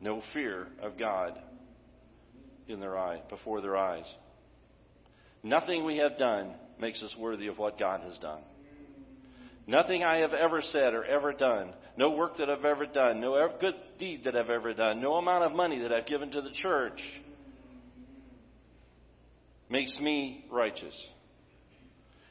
No 0.00 0.22
fear 0.32 0.66
of 0.82 0.98
God 0.98 1.38
in 2.68 2.80
their 2.80 2.98
eye, 2.98 3.20
before 3.28 3.60
their 3.60 3.76
eyes. 3.76 4.06
Nothing 5.42 5.84
we 5.84 5.98
have 5.98 6.18
done 6.18 6.54
makes 6.80 7.02
us 7.02 7.14
worthy 7.18 7.48
of 7.48 7.58
what 7.58 7.78
God 7.78 8.00
has 8.02 8.16
done. 8.18 8.40
Nothing 9.66 10.04
I 10.04 10.18
have 10.18 10.34
ever 10.34 10.60
said 10.72 10.92
or 10.92 11.04
ever 11.04 11.32
done, 11.32 11.72
no 11.96 12.10
work 12.10 12.36
that 12.38 12.50
I've 12.50 12.64
ever 12.64 12.86
done, 12.86 13.20
no 13.20 13.48
good 13.60 13.74
deed 13.98 14.24
that 14.24 14.36
I've 14.36 14.50
ever 14.50 14.74
done, 14.74 15.00
no 15.00 15.14
amount 15.14 15.44
of 15.44 15.52
money 15.52 15.80
that 15.80 15.92
I've 15.92 16.06
given 16.06 16.30
to 16.32 16.42
the 16.42 16.50
church 16.50 17.00
makes 19.70 19.96
me 20.00 20.44
righteous. 20.50 20.94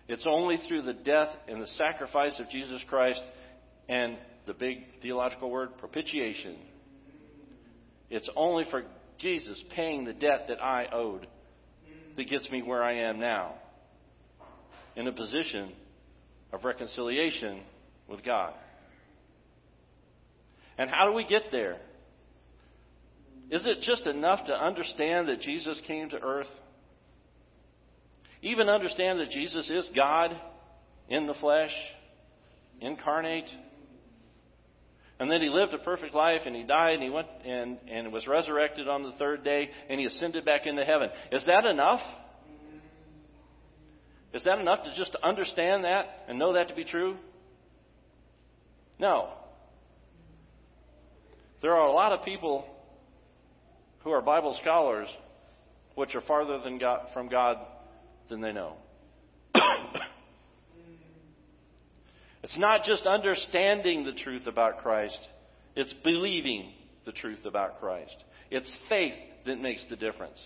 It's 0.08 0.25
only 0.28 0.58
through 0.68 0.84
the 0.84 0.94
death 0.94 1.30
and 1.48 1.62
the 1.62 1.68
sacrifice 1.78 2.40
of 2.40 2.50
Jesus 2.50 2.82
Christ 2.88 3.22
and 3.90 4.18
the 4.46 4.54
big 4.54 4.78
theological 5.02 5.50
word, 5.50 5.78
propitiation. 5.78 6.58
It's 8.10 8.30
only 8.36 8.66
for 8.70 8.84
Jesus 9.24 9.63
paying 9.74 10.03
the 10.03 10.13
debt 10.13 10.48
that 10.50 10.62
I 10.62 10.88
owed 10.92 11.25
that 12.18 12.30
gets 12.30 12.50
me 12.51 12.62
where 12.62 12.84
I 12.84 13.10
am 13.10 13.20
now 13.20 13.53
in 14.98 15.08
a 15.08 15.13
position 15.13 15.72
of 16.51 16.65
reconciliation 16.65 17.62
with 18.10 18.24
God. 18.24 18.53
And 20.77 20.89
how 20.89 21.08
do 21.08 21.13
we 21.13 21.25
get 21.25 21.44
there? 21.53 21.77
Is 23.50 23.65
it 23.65 23.82
just 23.82 24.06
enough 24.08 24.46
to 24.48 24.53
understand 24.53 25.30
that 25.30 25.39
Jesus 25.39 25.82
came 25.88 26.10
to 26.10 26.20
earth? 26.20 26.48
Even 28.42 28.68
understand 28.68 29.22
that 29.22 29.30
Jesus 29.30 29.70
is 29.70 29.89
God 29.96 30.36
in 31.08 31.27
the 31.27 31.34
flesh, 31.36 31.72
incarnate, 32.82 33.50
and 35.20 35.29
then 35.29 35.41
he 35.41 35.50
lived 35.50 35.74
a 35.74 35.77
perfect 35.77 36.15
life 36.15 36.41
and 36.46 36.55
he 36.55 36.63
died 36.63 36.96
and 36.96 37.03
he 37.03 37.10
went 37.10 37.27
and, 37.46 37.77
and 37.89 38.12
was 38.12 38.27
resurrected 38.27 38.88
on 38.88 39.03
the 39.03 39.12
third 39.13 39.43
day 39.43 39.70
and 39.89 40.00
he 40.00 40.05
ascended 40.05 40.43
back 40.43 40.65
into 40.65 40.84
heaven. 40.84 41.10
Is 41.32 41.46
that 41.46 41.65
enough? 41.65 42.01
Is 44.34 44.43
that 44.46 44.60
enough 44.60 44.84
to 44.84 44.93
just 44.96 45.15
understand 45.24 45.84
that 45.84 46.25
and 46.27 46.39
know 46.39 46.53
that 46.53 46.70
to 46.70 46.75
be 46.75 46.84
true? 46.84 47.17
No. 49.00 49.29
There 51.62 51.74
are 51.74 51.88
a 51.88 51.93
lot 51.93 52.12
of 52.12 52.25
people 52.25 52.65
who 54.03 54.12
are 54.12 54.22
Bible 54.22 54.58
scholars 54.62 55.08
which 55.96 56.15
are 56.15 56.22
farther 56.22 56.60
than 56.60 56.79
God, 56.79 57.08
from 57.13 57.29
God 57.29 57.58
than 58.29 58.41
they 58.41 58.51
know. 58.51 58.74
it's 62.43 62.57
not 62.57 62.83
just 62.83 63.05
understanding 63.05 64.03
the 64.03 64.12
truth 64.12 64.47
about 64.47 64.79
Christ, 64.79 65.17
it's 65.75 65.93
believing 66.03 66.73
the 67.05 67.13
truth 67.13 67.45
about 67.45 67.79
Christ. 67.79 68.15
It's 68.51 68.71
faith 68.89 69.13
that 69.45 69.59
makes 69.59 69.85
the 69.89 69.95
difference. 69.95 70.39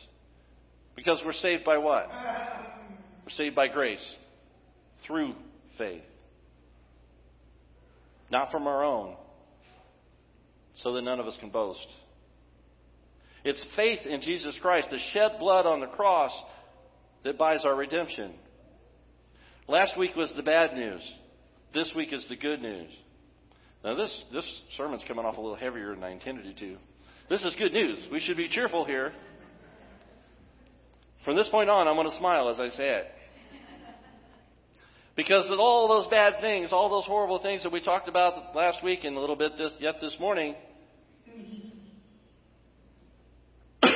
Because 0.96 1.22
we're 1.26 1.34
saved 1.34 1.66
by 1.66 1.78
what? 1.78 2.08
We're 2.08 3.32
saved 3.36 3.56
by 3.56 3.68
grace 3.68 4.06
through 5.06 5.34
faith. 5.78 6.04
Not 8.30 8.52
from 8.52 8.68
our 8.68 8.84
own, 8.84 9.16
so 10.84 10.94
that 10.94 11.02
none 11.02 11.20
of 11.20 11.28
us 11.28 11.38
can 11.40 11.50
boast. 11.50 11.88
It's 13.44 13.64
faith 13.76 14.00
in 14.06 14.22
Jesus 14.22 14.58
Christ, 14.62 14.90
the 14.92 15.00
shed 15.14 15.40
blood 15.40 15.66
on 15.66 15.80
the 15.80 15.88
cross 15.88 16.32
that 17.24 17.38
buys 17.38 17.66
our 17.66 17.76
redemption. 17.76 18.34
Last 19.68 19.98
week 19.98 20.16
was 20.16 20.32
the 20.36 20.44
bad 20.44 20.74
news. 20.74 21.02
This 21.74 21.92
week 21.96 22.14
is 22.14 22.26
the 22.30 22.36
good 22.36 22.62
news. 22.62 22.90
Now, 23.84 23.96
this, 23.96 24.12
this 24.34 24.46
sermon's 24.76 25.04
coming 25.08 25.26
off 25.26 25.38
a 25.38 25.42
little 25.42 25.56
heavier 25.56 25.94
than 25.94 26.04
I 26.04 26.12
intended 26.12 26.46
it 26.46 26.58
to. 26.58 26.78
This 27.30 27.44
is 27.44 27.56
good 27.58 27.74
news. 27.74 28.00
We 28.12 28.20
should 28.20 28.38
be 28.38 28.48
cheerful 28.48 28.86
here. 28.86 29.12
From 31.26 31.36
this 31.36 31.50
point 31.50 31.70
on, 31.70 31.88
I'm 31.88 31.96
going 31.96 32.10
to 32.10 32.18
smile 32.18 32.50
as 32.50 32.60
I 32.60 32.70
say 32.70 32.90
it. 32.90 33.08
Because 35.16 35.48
of 35.50 35.60
all 35.60 35.88
those 35.88 36.08
bad 36.12 36.42
things, 36.42 36.72
all 36.72 36.90
those 36.90 37.06
horrible 37.06 37.42
things 37.42 37.64
that 37.64 37.72
we 37.72 37.82
talked 37.82 38.08
about 38.08 38.56
last 38.56 38.84
week 38.84 39.04
and 39.04 39.18
a 39.18 39.20
little 39.20 39.36
bit 39.36 39.58
this, 39.58 39.74
yet 39.80 39.96
this 40.00 40.14
morning, 40.20 40.56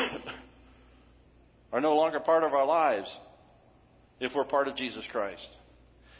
are 1.71 1.79
no 1.79 1.95
longer 1.95 2.19
part 2.19 2.43
of 2.43 2.53
our 2.53 2.65
lives 2.65 3.07
if 4.19 4.33
we're 4.35 4.43
part 4.43 4.67
of 4.67 4.75
Jesus 4.75 5.05
Christ. 5.11 5.47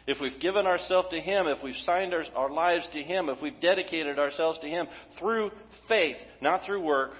If 0.08 0.20
we've 0.20 0.40
given 0.40 0.66
ourselves 0.66 1.10
to 1.12 1.20
Him, 1.20 1.48
if 1.48 1.64
we've 1.64 1.76
signed 1.84 2.14
our, 2.14 2.24
our, 2.36 2.52
lives 2.52 2.88
to 2.94 3.04
Him, 3.04 3.30
if 3.30 3.42
we've 3.42 3.60
dedicated 3.62 4.18
ourselves 4.18 4.60
to 4.60 4.68
Him 4.68 4.88
through 5.20 5.52
faith, 5.88 6.18
not 6.42 6.66
through 6.66 6.82
works, 6.82 7.18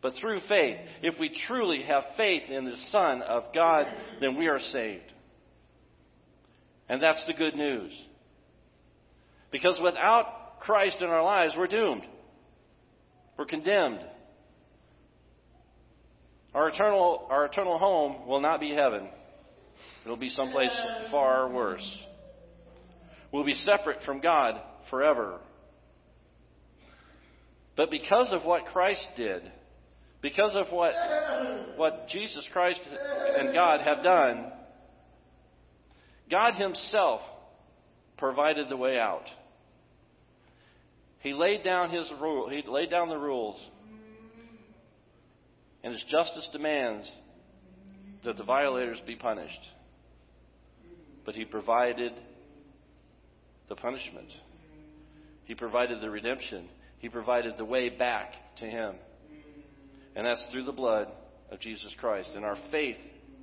but 0.00 0.14
through 0.20 0.40
faith, 0.48 0.78
if 1.02 1.18
we 1.18 1.30
truly 1.46 1.82
have 1.82 2.04
faith 2.16 2.50
in 2.50 2.64
the 2.64 2.76
Son 2.90 3.22
of 3.22 3.44
God, 3.54 3.86
then 4.20 4.36
we 4.36 4.48
are 4.48 4.60
saved. 4.60 5.12
And 6.88 7.02
that's 7.02 7.24
the 7.26 7.32
good 7.34 7.54
news. 7.54 7.92
Because 9.50 9.78
without 9.82 10.60
Christ 10.60 10.98
in 11.00 11.06
our 11.06 11.22
lives, 11.22 11.54
we're 11.56 11.66
doomed. 11.66 12.04
We're 13.38 13.46
condemned. 13.46 14.00
Our 16.54 16.68
eternal, 16.68 17.26
our 17.30 17.46
eternal 17.46 17.78
home 17.78 18.26
will 18.26 18.40
not 18.40 18.60
be 18.60 18.74
heaven. 18.74 19.08
It'll 20.04 20.16
be 20.16 20.30
someplace 20.30 20.70
far 21.10 21.48
worse. 21.48 22.02
We'll 23.32 23.44
be 23.44 23.54
separate 23.54 24.02
from 24.04 24.20
God 24.20 24.60
forever. 24.90 25.40
But 27.76 27.90
because 27.90 28.32
of 28.32 28.44
what 28.44 28.66
Christ 28.66 29.04
did, 29.16 29.42
because 30.22 30.52
of 30.54 30.72
what, 30.72 30.92
what 31.76 32.08
Jesus 32.08 32.46
Christ 32.52 32.80
and 33.38 33.52
God 33.52 33.80
have 33.80 34.04
done, 34.04 34.52
God 36.30 36.54
Himself 36.54 37.20
provided 38.16 38.68
the 38.68 38.76
way 38.76 38.98
out. 38.98 39.24
He 41.20 41.32
laid 41.32 41.64
down 41.64 41.90
His 41.90 42.10
rule. 42.20 42.48
He 42.48 42.62
laid 42.66 42.90
down 42.90 43.08
the 43.08 43.18
rules 43.18 43.60
and 45.84 45.92
his 45.92 46.02
justice 46.04 46.48
demands 46.50 47.08
that 48.24 48.38
the 48.38 48.42
violators 48.42 48.98
be 49.06 49.16
punished. 49.16 49.68
But 51.24 51.34
he 51.34 51.44
provided 51.44 52.12
the 53.68 53.76
punishment. 53.76 54.28
He 55.44 55.54
provided 55.54 56.00
the 56.00 56.10
redemption. 56.10 56.68
He 56.98 57.08
provided 57.08 57.56
the 57.56 57.64
way 57.64 57.88
back 57.88 58.32
to 58.58 58.66
him. 58.66 58.94
And 60.16 60.26
that's 60.26 60.42
through 60.50 60.64
the 60.64 60.72
blood 60.72 61.08
of 61.50 61.60
Jesus 61.60 61.92
Christ 61.98 62.30
and 62.34 62.44
our 62.44 62.56
faith 62.70 62.96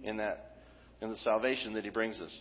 in 0.04 0.18
that, 0.18 0.56
in 1.02 1.10
the 1.10 1.18
salvation 1.18 1.74
that 1.74 1.84
he 1.84 1.90
brings 1.90 2.20
us. 2.20 2.32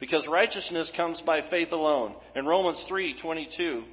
Because 0.00 0.26
righteousness 0.28 0.90
comes 0.96 1.22
by 1.24 1.40
faith 1.50 1.72
alone. 1.72 2.14
In 2.34 2.46
Romans 2.46 2.78
3:22, 2.90 3.84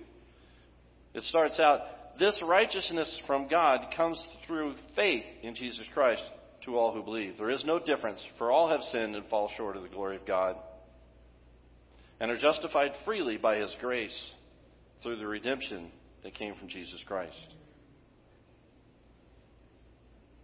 it 1.13 1.23
starts 1.23 1.59
out, 1.59 1.81
this 2.19 2.39
righteousness 2.43 3.19
from 3.25 3.47
God 3.47 3.93
comes 3.95 4.21
through 4.45 4.75
faith 4.95 5.23
in 5.43 5.55
Jesus 5.55 5.85
Christ 5.93 6.23
to 6.65 6.77
all 6.77 6.93
who 6.93 7.03
believe. 7.03 7.37
There 7.37 7.49
is 7.49 7.63
no 7.65 7.79
difference, 7.79 8.23
for 8.37 8.51
all 8.51 8.69
have 8.69 8.83
sinned 8.91 9.15
and 9.15 9.25
fall 9.27 9.49
short 9.55 9.77
of 9.77 9.83
the 9.83 9.89
glory 9.89 10.17
of 10.17 10.25
God, 10.25 10.55
and 12.21 12.29
are 12.29 12.37
justified 12.37 12.91
freely 13.03 13.37
by 13.37 13.57
His 13.57 13.71
grace 13.81 14.15
through 15.01 15.17
the 15.17 15.25
redemption 15.25 15.91
that 16.23 16.35
came 16.35 16.53
from 16.55 16.67
Jesus 16.67 16.99
Christ. 17.07 17.33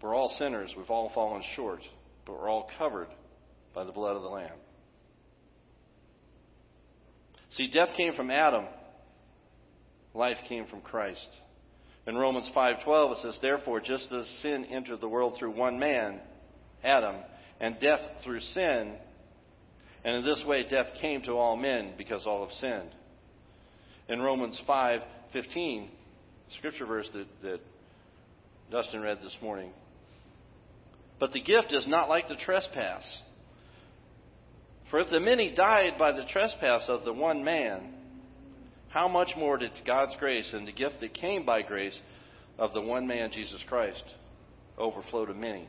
We're 0.02 0.16
all 0.16 0.36
sinners. 0.40 0.74
We've 0.76 0.90
all 0.90 1.12
fallen 1.14 1.44
short, 1.56 1.82
but 2.26 2.34
we're 2.34 2.50
all 2.50 2.68
covered 2.80 3.10
by 3.76 3.84
the 3.84 3.92
blood 3.92 4.16
of 4.16 4.24
the 4.24 4.28
Lamb. 4.28 4.58
See, 7.52 7.68
death 7.68 7.90
came 7.96 8.14
from 8.16 8.32
Adam. 8.32 8.66
Life 10.16 10.38
came 10.50 10.66
from 10.66 10.82
Christ. 10.82 11.30
In 12.08 12.18
Romans 12.18 12.50
5:12 12.56 13.12
it 13.12 13.18
says, 13.18 13.38
"Therefore, 13.40 13.82
just 13.82 14.12
as 14.12 14.28
sin 14.42 14.66
entered 14.66 15.00
the 15.00 15.10
world 15.10 15.38
through 15.38 15.52
one 15.52 15.78
man, 15.78 16.22
Adam, 16.84 17.18
and 17.60 17.80
death 17.80 18.24
through 18.24 18.40
sin, 18.40 19.00
and 20.08 20.16
in 20.16 20.24
this 20.24 20.42
way 20.48 20.64
death 20.64 20.88
came 21.02 21.22
to 21.24 21.34
all 21.34 21.58
men 21.58 21.92
because 21.98 22.26
all 22.26 22.48
have 22.48 22.56
sinned." 22.60 22.96
In 24.08 24.22
Romans 24.22 24.58
5:15, 24.66 25.90
scripture 26.58 26.86
verse 26.86 27.10
that, 27.10 27.28
that 27.42 27.60
Dustin 28.72 29.02
read 29.02 29.20
this 29.22 29.36
morning. 29.42 29.74
But 31.20 31.34
the 31.34 31.42
gift 31.42 31.74
is 31.74 31.86
not 31.88 32.08
like 32.08 32.30
the 32.30 32.38
trespass. 32.38 33.04
For 34.90 35.02
if 35.02 35.10
the 35.10 35.20
many 35.20 35.54
died 35.54 35.98
by 35.98 36.14
the 36.14 36.24
trespass 36.24 36.88
of 36.88 37.04
the 37.04 37.12
one 37.12 37.44
man, 37.44 37.94
how 38.88 39.10
much 39.10 39.36
more 39.36 39.58
did 39.58 39.72
God's 39.86 40.16
grace 40.16 40.54
and 40.54 40.66
the 40.66 40.72
gift 40.72 41.02
that 41.02 41.16
came 41.16 41.46
by 41.46 41.64
grace 41.64 42.00
of 42.58 42.72
the 42.72 42.80
one 42.80 43.08
man, 43.08 43.32
Jesus 43.32 43.62
Christ, 43.68 44.04
overflow 44.78 45.26
to 45.26 45.34
many? 45.34 45.68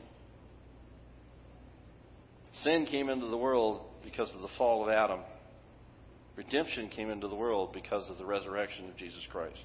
Sin 2.63 2.87
came 2.87 3.09
into 3.09 3.27
the 3.27 3.37
world 3.37 3.81
because 4.11 4.33
of 4.35 4.41
the 4.41 4.49
fall 4.57 4.83
of 4.83 4.89
Adam. 4.89 5.21
Redemption 6.37 6.89
came 6.89 7.11
into 7.11 7.29
the 7.29 7.35
world 7.35 7.73
because 7.73 8.09
of 8.09 8.19
the 8.19 8.25
resurrection 8.25 8.89
of 8.89 8.97
Jesus 8.97 9.21
Christ. 9.31 9.57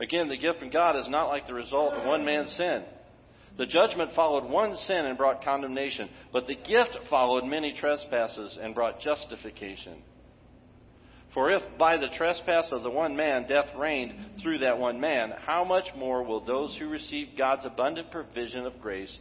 Again, 0.00 0.28
the 0.28 0.36
gift 0.36 0.60
from 0.60 0.70
God 0.70 0.96
is 0.96 1.08
not 1.08 1.28
like 1.28 1.46
the 1.46 1.54
result 1.54 1.94
of 1.94 2.06
one 2.06 2.24
man's 2.24 2.52
sin. 2.56 2.84
The 3.58 3.66
judgment 3.66 4.10
followed 4.14 4.44
one 4.48 4.76
sin 4.86 5.06
and 5.06 5.16
brought 5.16 5.42
condemnation, 5.42 6.10
but 6.32 6.46
the 6.46 6.54
gift 6.54 7.08
followed 7.08 7.44
many 7.44 7.72
trespasses 7.72 8.58
and 8.60 8.74
brought 8.74 9.00
justification. 9.00 10.02
For 11.32 11.50
if 11.50 11.62
by 11.78 11.96
the 11.96 12.08
trespass 12.16 12.68
of 12.70 12.82
the 12.82 12.90
one 12.90 13.16
man 13.16 13.46
death 13.46 13.66
reigned 13.76 14.14
through 14.42 14.58
that 14.58 14.78
one 14.78 15.00
man, 15.00 15.32
how 15.44 15.64
much 15.64 15.86
more 15.96 16.22
will 16.22 16.44
those 16.44 16.76
who 16.78 16.88
receive 16.88 17.28
God's 17.36 17.66
abundant 17.66 18.10
provision 18.10 18.64
of 18.66 18.80
grace 18.80 19.18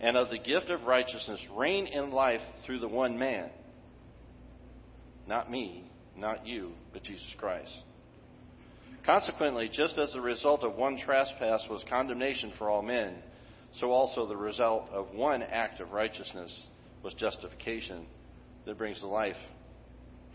and 0.00 0.16
of 0.16 0.30
the 0.30 0.38
gift 0.38 0.70
of 0.70 0.82
righteousness 0.84 1.40
reign 1.56 1.86
in 1.86 2.10
life 2.10 2.40
through 2.64 2.80
the 2.80 2.88
one 2.88 3.18
man? 3.18 3.50
Not 5.26 5.50
me, 5.50 5.90
not 6.16 6.46
you, 6.46 6.72
but 6.92 7.04
Jesus 7.04 7.26
Christ. 7.38 7.72
Consequently, 9.06 9.70
just 9.72 9.98
as 9.98 10.12
the 10.12 10.20
result 10.20 10.64
of 10.64 10.74
one 10.76 10.98
trespass 10.98 11.62
was 11.68 11.84
condemnation 11.88 12.52
for 12.58 12.70
all 12.70 12.82
men, 12.82 13.14
so 13.80 13.90
also 13.90 14.26
the 14.26 14.36
result 14.36 14.88
of 14.92 15.12
one 15.14 15.42
act 15.42 15.80
of 15.80 15.92
righteousness 15.92 16.50
was 17.02 17.12
justification 17.14 18.06
that 18.64 18.78
brings 18.78 19.02
life 19.02 19.36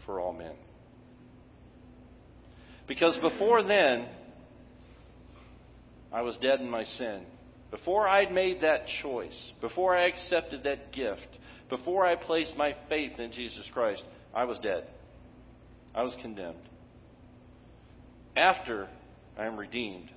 for 0.06 0.20
all 0.20 0.34
men. 0.34 0.54
Because 2.88 3.16
before 3.22 3.64
then, 3.64 4.08
I 6.12 6.22
was 6.22 6.36
dead 6.42 6.60
in 6.60 6.70
my 6.70 6.84
sin. 6.84 7.24
Before 7.72 8.08
I'd 8.08 8.32
made 8.32 8.62
that 8.62 8.88
choice, 9.02 9.52
before 9.62 9.96
I 9.96 10.08
accepted 10.08 10.64
that 10.64 10.92
gift, 10.92 11.28
before 11.70 12.06
I 12.06 12.16
placed 12.16 12.58
my 12.58 12.76
faith 12.88 13.20
in 13.20 13.32
Jesus 13.32 13.66
Christ, 13.74 14.04
I 14.34 14.46
was 14.46 14.58
dead. 14.60 14.88
I 15.94 16.04
was 16.04 16.16
condemned. 16.22 16.58
After 18.36 18.88
I 19.38 19.46
am 19.46 19.58
redeemed, 19.58 20.10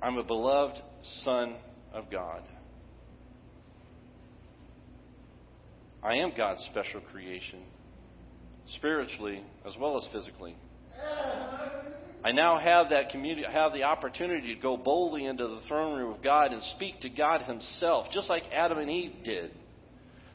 I'm 0.00 0.16
a 0.16 0.24
beloved 0.24 0.80
Son 1.24 1.56
of 1.92 2.10
God. 2.10 2.42
I 6.02 6.14
am 6.14 6.32
God's 6.36 6.64
special 6.70 7.00
creation, 7.00 7.60
spiritually 8.76 9.42
as 9.66 9.74
well 9.78 9.96
as 9.96 10.06
physically. 10.12 10.54
I 12.24 12.32
now 12.32 12.58
have 12.58 12.90
that 12.90 13.10
community, 13.10 13.46
have 13.50 13.72
the 13.72 13.84
opportunity 13.84 14.54
to 14.54 14.60
go 14.60 14.76
boldly 14.76 15.24
into 15.24 15.46
the 15.46 15.60
throne 15.68 15.98
room 15.98 16.12
of 16.12 16.22
God 16.22 16.52
and 16.52 16.62
speak 16.74 17.00
to 17.02 17.08
God 17.08 17.42
Himself, 17.42 18.08
just 18.12 18.28
like 18.28 18.42
Adam 18.52 18.78
and 18.78 18.90
Eve 18.90 19.14
did. 19.24 19.52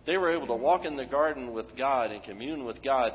They 0.05 0.17
were 0.17 0.35
able 0.35 0.47
to 0.47 0.55
walk 0.55 0.85
in 0.85 0.95
the 0.95 1.05
garden 1.05 1.53
with 1.53 1.75
God 1.77 2.11
and 2.11 2.23
commune 2.23 2.65
with 2.65 2.81
God. 2.83 3.11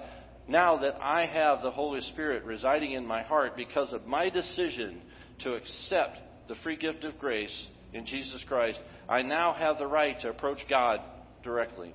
Now 0.46 0.78
that 0.78 0.96
I 1.02 1.26
have 1.26 1.62
the 1.62 1.70
Holy 1.70 2.00
Spirit 2.12 2.44
residing 2.44 2.92
in 2.92 3.06
my 3.06 3.22
heart 3.22 3.56
because 3.56 3.92
of 3.92 4.06
my 4.06 4.30
decision 4.30 5.00
to 5.40 5.54
accept 5.54 6.18
the 6.48 6.54
free 6.62 6.76
gift 6.76 7.04
of 7.04 7.18
grace 7.18 7.66
in 7.92 8.06
Jesus 8.06 8.42
Christ, 8.48 8.78
I 9.08 9.22
now 9.22 9.52
have 9.52 9.78
the 9.78 9.86
right 9.86 10.18
to 10.20 10.30
approach 10.30 10.60
God 10.68 11.00
directly. 11.42 11.94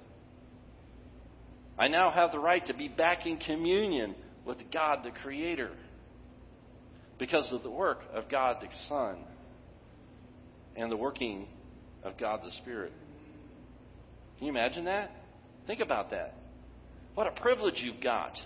I 1.77 1.88
now 1.88 2.12
have 2.12 2.31
the 2.31 2.39
right 2.39 2.65
to 2.67 2.73
be 2.73 2.88
back 2.88 3.25
in 3.25 3.38
communion 3.38 4.15
with 4.45 4.57
God 4.71 4.99
the 5.03 5.12
Creator 5.12 5.71
because 7.23 7.53
of 7.53 7.63
the 7.63 7.71
work 7.71 8.01
of 8.13 8.27
God 8.27 8.57
the 8.59 8.67
Son 8.89 9.15
and 10.75 10.91
the 10.91 10.97
working 10.97 11.47
of 12.03 12.17
God 12.17 12.41
the 12.43 12.51
Spirit. 12.62 12.91
Can 14.38 14.47
you 14.47 14.51
imagine 14.51 14.83
that? 14.86 15.09
Think 15.65 15.79
about 15.79 16.12
that. 16.12 16.36
What 17.15 17.27
a 17.27 17.31
privilege 17.41 17.75
you've 17.77 18.03
got. 18.03 18.38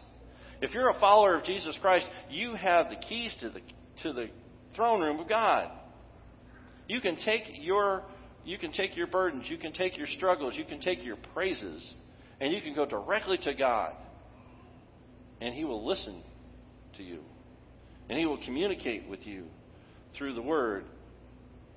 If 0.62 0.76
you're 0.76 0.92
a 0.92 1.00
follower 1.00 1.34
of 1.36 1.44
Jesus 1.44 1.76
Christ, 1.82 2.06
you 2.30 2.54
have 2.54 2.92
the 2.92 2.98
keys 2.98 3.36
to 3.40 3.50
the, 3.50 3.62
to 4.04 4.14
the 4.14 4.28
throne 4.76 5.02
room 5.02 5.22
of 5.22 5.28
God. 5.28 5.72
You 6.88 7.02
can 7.02 7.18
take 7.26 7.46
your 7.60 8.04
you 8.46 8.60
can 8.60 8.72
take 8.72 8.96
your 8.96 9.08
burdens, 9.08 9.46
you 9.50 9.58
can 9.58 9.74
take 9.74 9.98
your 9.98 10.06
struggles, 10.06 10.54
you 10.56 10.66
can 10.66 10.80
take 10.82 11.04
your 11.04 11.18
praises, 11.34 11.84
and 12.40 12.54
you 12.54 12.62
can 12.62 12.76
go 12.76 12.86
directly 12.86 13.40
to 13.40 13.56
God. 13.56 13.94
And 15.42 15.56
He 15.56 15.64
will 15.64 15.84
listen 15.84 16.22
to 16.98 17.04
you. 17.04 17.22
And 18.10 18.18
He 18.18 18.26
will 18.26 18.44
communicate 18.44 19.08
with 19.08 19.26
you 19.26 19.46
through 20.18 20.34
the 20.34 20.42
Word 20.42 20.86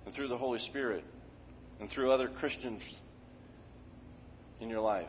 and 0.06 0.14
through 0.14 0.28
the 0.28 0.38
Holy 0.38 0.60
Spirit 0.70 1.04
and 1.80 1.90
through 1.90 2.12
other 2.12 2.28
Christians 2.28 2.82
in 4.60 4.68
your 4.68 4.80
life. 4.80 5.08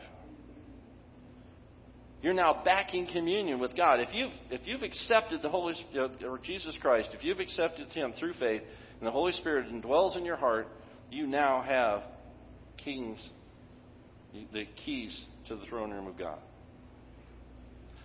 You're 2.22 2.34
now 2.34 2.62
back 2.64 2.94
in 2.94 3.06
communion 3.06 3.58
with 3.58 3.76
God. 3.76 3.98
If 4.00 4.14
you've, 4.14 4.32
if 4.50 4.60
you've 4.64 4.82
accepted 4.82 5.42
the 5.42 5.48
Holy 5.48 5.74
uh, 5.96 6.26
or 6.26 6.38
Jesus 6.38 6.76
Christ, 6.80 7.10
if 7.12 7.24
you've 7.24 7.40
accepted 7.40 7.88
Him 7.88 8.14
through 8.18 8.34
faith, 8.34 8.62
and 8.98 9.06
the 9.06 9.10
Holy 9.10 9.32
Spirit 9.32 9.66
indwells 9.72 10.16
in 10.16 10.24
your 10.24 10.36
heart, 10.36 10.68
you 11.10 11.26
now 11.26 11.62
have 11.62 12.02
kings, 12.84 13.18
the 14.52 14.64
keys 14.84 15.20
to 15.48 15.56
the 15.56 15.66
throne 15.66 15.90
room 15.90 16.06
of 16.06 16.16
God. 16.16 16.38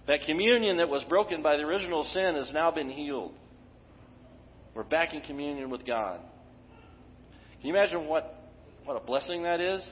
That 0.08 0.22
communion 0.26 0.78
that 0.78 0.88
was 0.88 1.04
broken 1.04 1.44
by 1.44 1.58
the 1.58 1.64
original 1.64 2.06
sin 2.06 2.36
has 2.36 2.50
now 2.54 2.72
been 2.72 2.90
healed. 2.90 3.34
We're 4.74 4.84
back 4.84 5.14
in 5.14 5.22
communion 5.22 5.70
with 5.70 5.86
God. 5.86 6.22
Can 7.60 7.70
you 7.70 7.76
imagine 7.76 8.08
what, 8.08 8.34
what 8.86 8.96
a 8.96 9.06
blessing 9.06 9.44
that 9.44 9.60
is? 9.60 9.84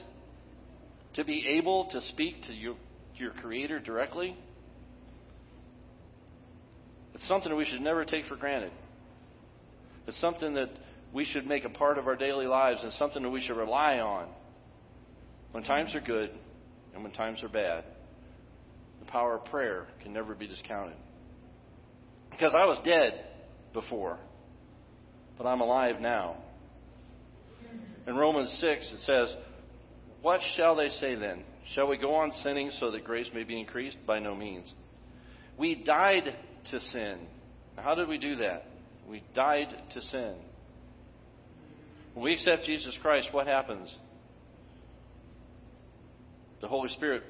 To 1.14 1.24
be 1.24 1.58
able 1.58 1.86
to 1.90 2.00
speak 2.12 2.46
to 2.46 2.52
your, 2.52 2.76
your 3.16 3.32
Creator 3.32 3.80
directly? 3.80 4.36
It's 7.14 7.26
something 7.28 7.54
we 7.54 7.64
should 7.64 7.80
never 7.80 8.04
take 8.04 8.26
for 8.26 8.36
granted. 8.36 8.72
It's 10.06 10.20
something 10.20 10.54
that 10.54 10.70
we 11.12 11.24
should 11.24 11.46
make 11.46 11.64
a 11.64 11.70
part 11.70 11.98
of 11.98 12.06
our 12.06 12.16
daily 12.16 12.46
lives 12.46 12.82
and 12.82 12.92
something 12.94 13.22
that 13.22 13.30
we 13.30 13.40
should 13.40 13.56
rely 13.56 13.98
on 13.98 14.28
when 15.52 15.64
times 15.64 15.94
are 15.94 16.00
good 16.00 16.30
and 16.94 17.02
when 17.02 17.12
times 17.12 17.42
are 17.42 17.48
bad. 17.48 17.84
The 19.06 19.12
power 19.12 19.36
of 19.36 19.44
prayer 19.46 19.86
can 20.02 20.12
never 20.12 20.34
be 20.34 20.46
discounted. 20.46 20.96
Because 22.30 22.52
I 22.54 22.66
was 22.66 22.78
dead 22.84 23.24
before, 23.72 24.18
but 25.38 25.46
I'm 25.46 25.60
alive 25.60 26.00
now. 26.00 26.36
In 28.06 28.16
Romans 28.16 28.54
6, 28.60 28.92
it 28.92 29.00
says, 29.06 29.34
What 30.22 30.40
shall 30.56 30.76
they 30.76 30.88
say 30.88 31.14
then? 31.14 31.44
Shall 31.74 31.88
we 31.88 31.96
go 31.96 32.14
on 32.14 32.32
sinning 32.42 32.70
so 32.78 32.90
that 32.90 33.04
grace 33.04 33.28
may 33.34 33.42
be 33.42 33.58
increased? 33.58 33.96
By 34.06 34.18
no 34.18 34.34
means. 34.34 34.72
We 35.58 35.82
died 35.82 36.36
to 36.70 36.80
sin. 36.80 37.26
How 37.76 37.94
did 37.94 38.08
we 38.08 38.18
do 38.18 38.36
that? 38.36 38.66
We 39.08 39.22
died 39.34 39.74
to 39.94 40.02
sin. 40.02 40.34
When 42.14 42.24
we 42.24 42.34
accept 42.34 42.64
Jesus 42.64 42.96
Christ, 43.02 43.28
what 43.32 43.46
happens? 43.46 43.92
The 46.60 46.68
Holy 46.68 46.88
Spirit 46.90 47.22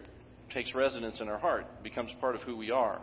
takes 0.52 0.74
residence 0.74 1.20
in 1.20 1.28
our 1.28 1.38
heart, 1.38 1.66
becomes 1.82 2.10
part 2.20 2.34
of 2.34 2.42
who 2.42 2.56
we 2.56 2.70
are. 2.70 3.00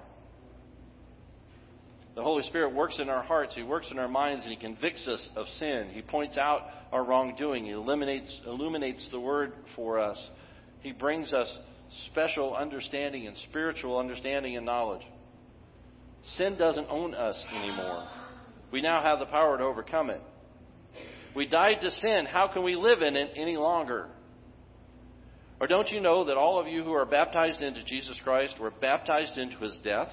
The 2.15 2.21
Holy 2.21 2.43
Spirit 2.43 2.75
works 2.75 2.99
in 2.99 3.09
our 3.09 3.23
hearts, 3.23 3.55
He 3.55 3.63
works 3.63 3.87
in 3.89 3.97
our 3.97 4.07
minds, 4.07 4.43
and 4.43 4.53
He 4.53 4.59
convicts 4.59 5.07
us 5.07 5.27
of 5.35 5.47
sin. 5.57 5.89
He 5.91 6.01
points 6.01 6.37
out 6.37 6.67
our 6.91 7.03
wrongdoing, 7.03 7.65
He 7.65 7.71
illuminates, 7.71 8.35
illuminates 8.45 9.07
the 9.11 9.19
Word 9.19 9.53
for 9.75 9.99
us. 9.99 10.17
He 10.81 10.91
brings 10.91 11.33
us 11.33 11.47
special 12.11 12.55
understanding 12.55 13.27
and 13.27 13.35
spiritual 13.49 13.97
understanding 13.97 14.57
and 14.57 14.65
knowledge. 14.65 15.01
Sin 16.37 16.55
doesn't 16.57 16.87
own 16.89 17.13
us 17.13 17.43
anymore. 17.53 18.07
We 18.71 18.81
now 18.81 19.01
have 19.01 19.19
the 19.19 19.25
power 19.25 19.57
to 19.57 19.63
overcome 19.63 20.09
it. 20.09 20.21
We 21.35 21.47
died 21.47 21.81
to 21.81 21.91
sin. 21.91 22.25
How 22.29 22.47
can 22.47 22.63
we 22.63 22.75
live 22.75 23.01
in 23.01 23.15
it 23.15 23.31
any 23.35 23.57
longer? 23.57 24.07
Or 25.59 25.67
don't 25.67 25.89
you 25.89 26.01
know 26.01 26.25
that 26.25 26.37
all 26.37 26.59
of 26.59 26.67
you 26.67 26.83
who 26.83 26.93
are 26.93 27.05
baptized 27.05 27.61
into 27.61 27.83
Jesus 27.83 28.17
Christ 28.23 28.55
were 28.59 28.71
baptized 28.71 29.37
into 29.37 29.57
his 29.57 29.77
death? 29.83 30.09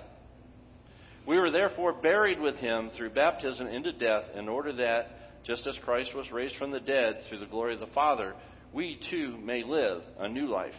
We 1.27 1.39
were 1.39 1.51
therefore 1.51 1.93
buried 1.93 2.41
with 2.41 2.57
him 2.57 2.91
through 2.97 3.11
baptism 3.11 3.67
into 3.67 3.93
death, 3.93 4.25
in 4.35 4.49
order 4.49 4.73
that, 4.75 5.45
just 5.45 5.67
as 5.67 5.77
Christ 5.85 6.15
was 6.15 6.31
raised 6.31 6.57
from 6.57 6.71
the 6.71 6.81
dead 6.81 7.23
through 7.29 7.41
the 7.41 7.47
glory 7.47 7.75
of 7.75 7.81
the 7.81 7.87
Father, 7.89 8.35
we 8.73 9.01
too 9.11 9.37
may 9.39 9.65
live 9.65 10.03
a 10.19 10.29
new 10.29 10.47
life. 10.47 10.75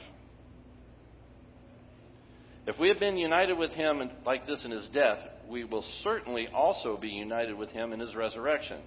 If 2.68 2.80
we 2.80 2.90
have 2.90 3.00
been 3.00 3.18
united 3.18 3.58
with 3.58 3.72
him 3.72 4.02
like 4.26 4.46
this 4.46 4.64
in 4.64 4.72
his 4.72 4.88
death, 4.94 5.20
we 5.50 5.64
will 5.64 5.84
certainly 6.04 6.48
also 6.54 6.96
be 6.96 7.10
united 7.10 7.58
with 7.58 7.72
him 7.72 7.92
in 7.92 8.00
his 8.00 8.16
resurrection. 8.16 8.82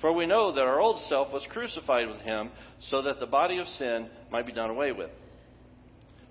For 0.00 0.12
we 0.12 0.26
know 0.26 0.52
that 0.52 0.60
our 0.60 0.80
old 0.80 1.00
self 1.08 1.32
was 1.32 1.44
crucified 1.50 2.08
with 2.08 2.20
him 2.20 2.50
so 2.90 3.02
that 3.02 3.18
the 3.18 3.26
body 3.26 3.58
of 3.58 3.66
sin 3.66 4.08
might 4.30 4.46
be 4.46 4.52
done 4.52 4.70
away 4.70 4.92
with. 4.92 5.10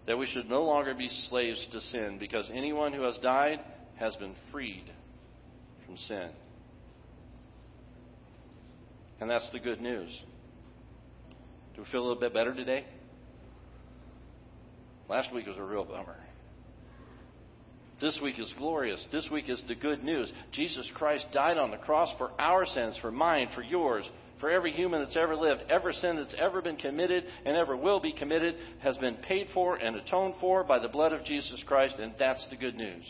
That 0.05 0.17
we 0.17 0.25
should 0.27 0.49
no 0.49 0.63
longer 0.63 0.93
be 0.93 1.09
slaves 1.29 1.67
to 1.73 1.81
sin, 1.81 2.17
because 2.17 2.49
anyone 2.53 2.93
who 2.93 3.03
has 3.03 3.17
died 3.17 3.59
has 3.97 4.15
been 4.15 4.35
freed 4.51 4.85
from 5.85 5.97
sin. 5.97 6.29
And 9.19 9.29
that's 9.29 9.49
the 9.51 9.59
good 9.59 9.81
news. 9.81 10.09
Do 11.75 11.81
we 11.81 11.91
feel 11.91 12.01
a 12.01 12.05
little 12.07 12.19
bit 12.19 12.33
better 12.33 12.53
today? 12.53 12.85
Last 15.09 15.33
week 15.33 15.45
was 15.45 15.57
a 15.57 15.63
real 15.63 15.83
bummer. 15.83 16.15
This 17.99 18.19
week 18.21 18.37
is 18.39 18.53
glorious. 18.57 19.03
This 19.11 19.27
week 19.31 19.49
is 19.49 19.61
the 19.67 19.75
good 19.75 20.03
news. 20.03 20.31
Jesus 20.51 20.87
Christ 20.93 21.25
died 21.33 21.57
on 21.57 21.71
the 21.71 21.77
cross 21.77 22.09
for 22.17 22.31
our 22.39 22.65
sins, 22.65 22.97
for 23.01 23.11
mine, 23.11 23.49
for 23.55 23.63
yours, 23.63 24.07
for 24.39 24.51
every 24.51 24.71
human 24.71 25.01
that's 25.01 25.17
ever 25.17 25.35
lived. 25.35 25.63
Every 25.69 25.93
sin 25.93 26.17
that's 26.17 26.35
ever 26.37 26.61
been 26.61 26.75
committed 26.75 27.23
and 27.43 27.57
ever 27.57 27.75
will 27.75 27.99
be 27.99 28.13
committed 28.13 28.55
has 28.79 28.97
been 28.97 29.15
paid 29.15 29.47
for 29.51 29.77
and 29.77 29.95
atoned 29.95 30.35
for 30.39 30.63
by 30.63 30.77
the 30.77 30.87
blood 30.87 31.11
of 31.11 31.25
Jesus 31.25 31.61
Christ, 31.65 31.95
and 31.99 32.13
that's 32.19 32.45
the 32.51 32.55
good 32.55 32.75
news. 32.75 33.03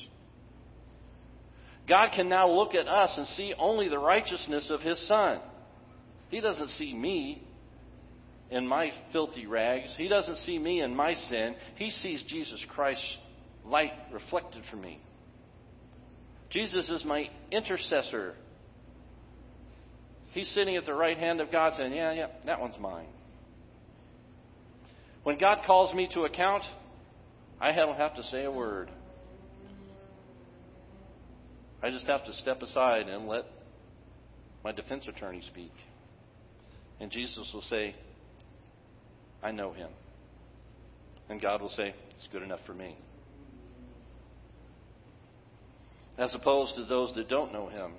God 1.87 2.11
can 2.15 2.29
now 2.29 2.49
look 2.49 2.73
at 2.73 2.87
us 2.87 3.11
and 3.17 3.27
see 3.35 3.53
only 3.57 3.89
the 3.89 3.99
righteousness 3.99 4.69
of 4.69 4.81
His 4.81 5.05
Son. 5.07 5.39
He 6.29 6.39
doesn't 6.39 6.69
see 6.71 6.93
me 6.93 7.43
in 8.49 8.65
my 8.65 8.91
filthy 9.11 9.45
rags. 9.45 9.93
He 9.97 10.07
doesn't 10.07 10.37
see 10.37 10.57
me 10.57 10.81
in 10.81 10.95
my 10.95 11.13
sin. 11.13 11.55
He 11.75 11.89
sees 11.89 12.23
Jesus 12.27 12.63
Christ's 12.69 13.17
light 13.69 13.91
reflected 14.11 14.63
from 14.69 14.81
me. 14.81 15.01
Jesus 16.49 16.89
is 16.89 17.03
my 17.05 17.29
intercessor. 17.51 18.33
He's 20.33 20.49
sitting 20.49 20.75
at 20.75 20.85
the 20.85 20.93
right 20.93 21.17
hand 21.17 21.41
of 21.41 21.51
God 21.51 21.73
saying, 21.77 21.93
Yeah, 21.93 22.13
yeah, 22.13 22.27
that 22.45 22.59
one's 22.59 22.79
mine. 22.79 23.07
When 25.23 25.37
God 25.37 25.59
calls 25.65 25.93
me 25.93 26.07
to 26.13 26.21
account, 26.21 26.63
I 27.59 27.73
don't 27.73 27.97
have 27.97 28.15
to 28.15 28.23
say 28.23 28.45
a 28.45 28.51
word. 28.51 28.89
I 31.83 31.91
just 31.91 32.07
have 32.07 32.25
to 32.25 32.33
step 32.33 32.61
aside 32.61 33.07
and 33.07 33.27
let 33.27 33.43
my 34.63 34.71
defense 34.71 35.07
attorney 35.07 35.41
speak. 35.47 35.73
And 36.99 37.11
Jesus 37.11 37.49
will 37.53 37.61
say, 37.63 37.95
I 39.43 39.51
know 39.51 39.73
him. 39.73 39.89
And 41.29 41.41
God 41.41 41.61
will 41.61 41.69
say, 41.69 41.93
It's 42.15 42.27
good 42.31 42.41
enough 42.41 42.61
for 42.65 42.73
me. 42.73 42.97
As 46.17 46.33
opposed 46.33 46.75
to 46.75 46.85
those 46.85 47.13
that 47.15 47.29
don't 47.29 47.53
know 47.53 47.67
him, 47.67 47.91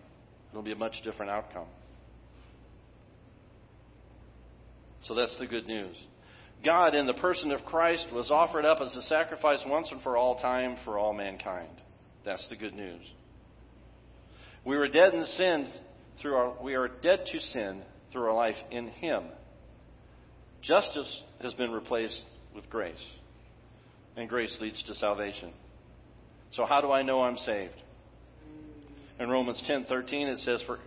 it'll 0.50 0.62
be 0.62 0.72
a 0.72 0.76
much 0.76 1.00
different 1.04 1.30
outcome. 1.30 1.68
So 5.02 5.14
that's 5.14 5.36
the 5.38 5.46
good 5.46 5.66
news. 5.66 5.96
God, 6.64 6.94
in 6.94 7.06
the 7.06 7.14
person 7.14 7.52
of 7.52 7.64
Christ, 7.64 8.08
was 8.12 8.30
offered 8.30 8.64
up 8.64 8.80
as 8.80 8.94
a 8.96 9.02
sacrifice 9.02 9.60
once 9.66 9.88
and 9.92 10.02
for 10.02 10.16
all 10.16 10.40
time 10.40 10.76
for 10.84 10.98
all 10.98 11.12
mankind. 11.12 11.70
That's 12.24 12.46
the 12.48 12.56
good 12.56 12.74
news. 12.74 13.02
We 14.64 14.76
were 14.76 14.88
dead 14.88 15.14
in 15.14 15.24
sin 15.36 15.68
through 16.20 16.34
our, 16.34 16.62
we 16.62 16.74
are 16.74 16.88
dead 16.88 17.20
to 17.26 17.40
sin 17.40 17.82
through 18.12 18.24
our 18.24 18.34
life 18.34 18.56
in 18.72 18.88
Him. 18.88 19.24
Justice 20.62 21.22
has 21.40 21.54
been 21.54 21.70
replaced 21.70 22.18
with 22.54 22.68
grace, 22.68 22.96
and 24.16 24.28
grace 24.28 24.56
leads 24.60 24.82
to 24.84 24.94
salvation. 24.96 25.52
So 26.52 26.66
how 26.66 26.80
do 26.80 26.90
I 26.90 27.02
know 27.02 27.22
I'm 27.22 27.36
saved? 27.38 27.80
In 29.18 29.28
Romans 29.28 29.60
10:13 29.66 30.28
it 30.28 30.38
says 30.40 30.62
for 30.66 30.78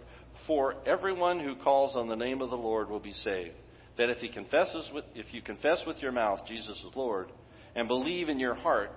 for 0.48 0.76
everyone 0.86 1.40
who 1.40 1.56
calls 1.56 1.96
on 1.96 2.08
the 2.08 2.16
name 2.16 2.42
of 2.42 2.50
the 2.50 2.58
Lord 2.58 2.90
will 2.90 3.00
be 3.00 3.14
saved. 3.14 3.56
That 3.98 4.10
if 4.10 4.18
he 4.18 4.30
confesses 4.30 4.90
with 4.94 5.06
if 5.16 5.34
you 5.34 5.42
confess 5.42 5.84
with 5.86 6.02
your 6.02 6.12
mouth 6.12 6.46
Jesus 6.48 6.78
is 6.78 6.96
Lord 6.96 7.32
and 7.76 7.88
believe 7.88 8.30
in 8.30 8.40
your 8.40 8.56
heart 8.56 8.92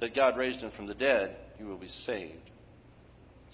that 0.00 0.14
God 0.14 0.36
raised 0.36 0.60
him 0.60 0.70
from 0.76 0.86
the 0.86 0.94
dead, 0.94 1.36
you 1.58 1.66
will 1.66 1.78
be 1.78 1.90
saved. 2.06 2.50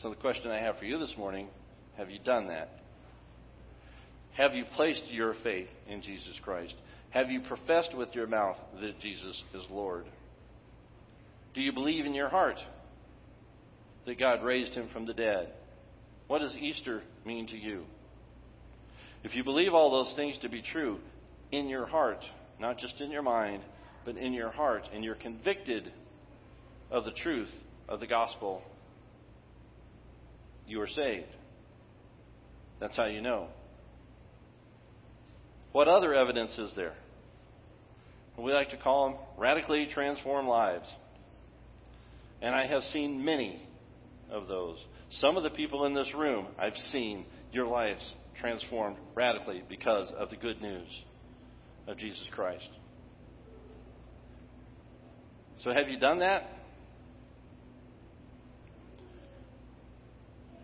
So 0.01 0.11
the 0.11 0.17
question 0.17 0.51
I 0.51 0.61
have 0.61 0.79
for 0.79 0.85
you 0.85 0.99
this 0.99 1.15
morning, 1.19 1.49
have 1.97 2.11
you 2.11 2.19
done 2.21 2.49
that? 2.49 2.71
Have 4.37 4.55
you 4.55 4.65
placed 4.77 5.03
your 5.11 5.35
faith 5.43 5.69
in 5.89 6.03
Jesus 6.03 6.39
Christ? 6.43 6.75
Have 7.11 7.31
you 7.31 7.41
professed 7.41 7.97
with 7.97 8.15
your 8.15 8.27
mouth 8.27 8.59
that 8.81 9.01
Jesus 9.01 9.43
is 9.55 9.65
Lord? 9.71 10.05
Do 11.55 11.63
you 11.63 11.73
believe 11.73 12.05
in 12.05 12.15
your 12.15 12.29
heart 12.29 12.59
that 14.07 14.19
God 14.19 14.43
raised 14.45 14.73
him 14.75 14.89
from 14.93 15.07
the 15.07 15.15
dead? 15.15 15.53
What 16.29 16.41
does 16.41 16.55
Easter 16.55 17.03
mean 17.25 17.47
to 17.49 17.57
you? 17.57 17.85
If 19.25 19.35
you 19.35 19.45
believe 19.45 19.75
all 19.75 19.91
those 19.91 20.15
things 20.15 20.39
to 20.43 20.49
be 20.49 20.63
true 20.63 20.99
in 21.51 21.69
your 21.69 21.87
heart, 21.87 22.25
not 22.61 22.79
just 22.79 23.01
in 23.01 23.11
your 23.11 23.23
mind, 23.23 23.63
but 24.05 24.17
in 24.17 24.33
your 24.33 24.51
heart, 24.51 24.85
and 24.95 25.05
you're 25.05 25.17
convicted 25.17 25.93
of 26.91 27.05
the 27.05 27.13
truth 27.13 27.51
of 27.89 28.01
the 28.01 28.07
gospel, 28.07 28.63
you 30.67 30.81
are 30.81 30.89
saved. 30.89 31.27
That's 32.81 32.97
how 32.97 33.07
you 33.07 33.21
know. 33.21 33.49
What 35.73 35.89
other 35.89 36.15
evidence 36.15 36.57
is 36.59 36.71
there? 36.77 36.95
We 38.39 38.53
like 38.53 38.71
to 38.71 38.77
call 38.77 39.09
them 39.09 39.19
radically 39.39 39.89
transformed 39.93 40.49
lives. 40.49 40.87
And 42.43 42.55
I 42.55 42.67
have 42.67 42.83
seen 42.93 43.25
many 43.25 43.66
of 44.31 44.49
those. 44.49 44.79
Some 45.11 45.37
of 45.37 45.43
the 45.43 45.51
people 45.51 45.87
in 45.87 45.95
this 45.95 46.13
room, 46.15 46.47
I've 46.59 46.77
seen 46.91 47.25
your 47.53 47.67
lives 47.67 48.03
transformed 48.41 48.97
radically 49.15 49.63
because 49.69 50.09
of 50.19 50.31
the 50.31 50.37
good 50.37 50.61
news 50.61 50.89
of 51.87 51.97
Jesus 51.99 52.25
Christ. 52.33 52.69
So, 55.65 55.73
have 55.73 55.89
you 55.89 55.99
done 55.99 56.19
that? 56.19 56.51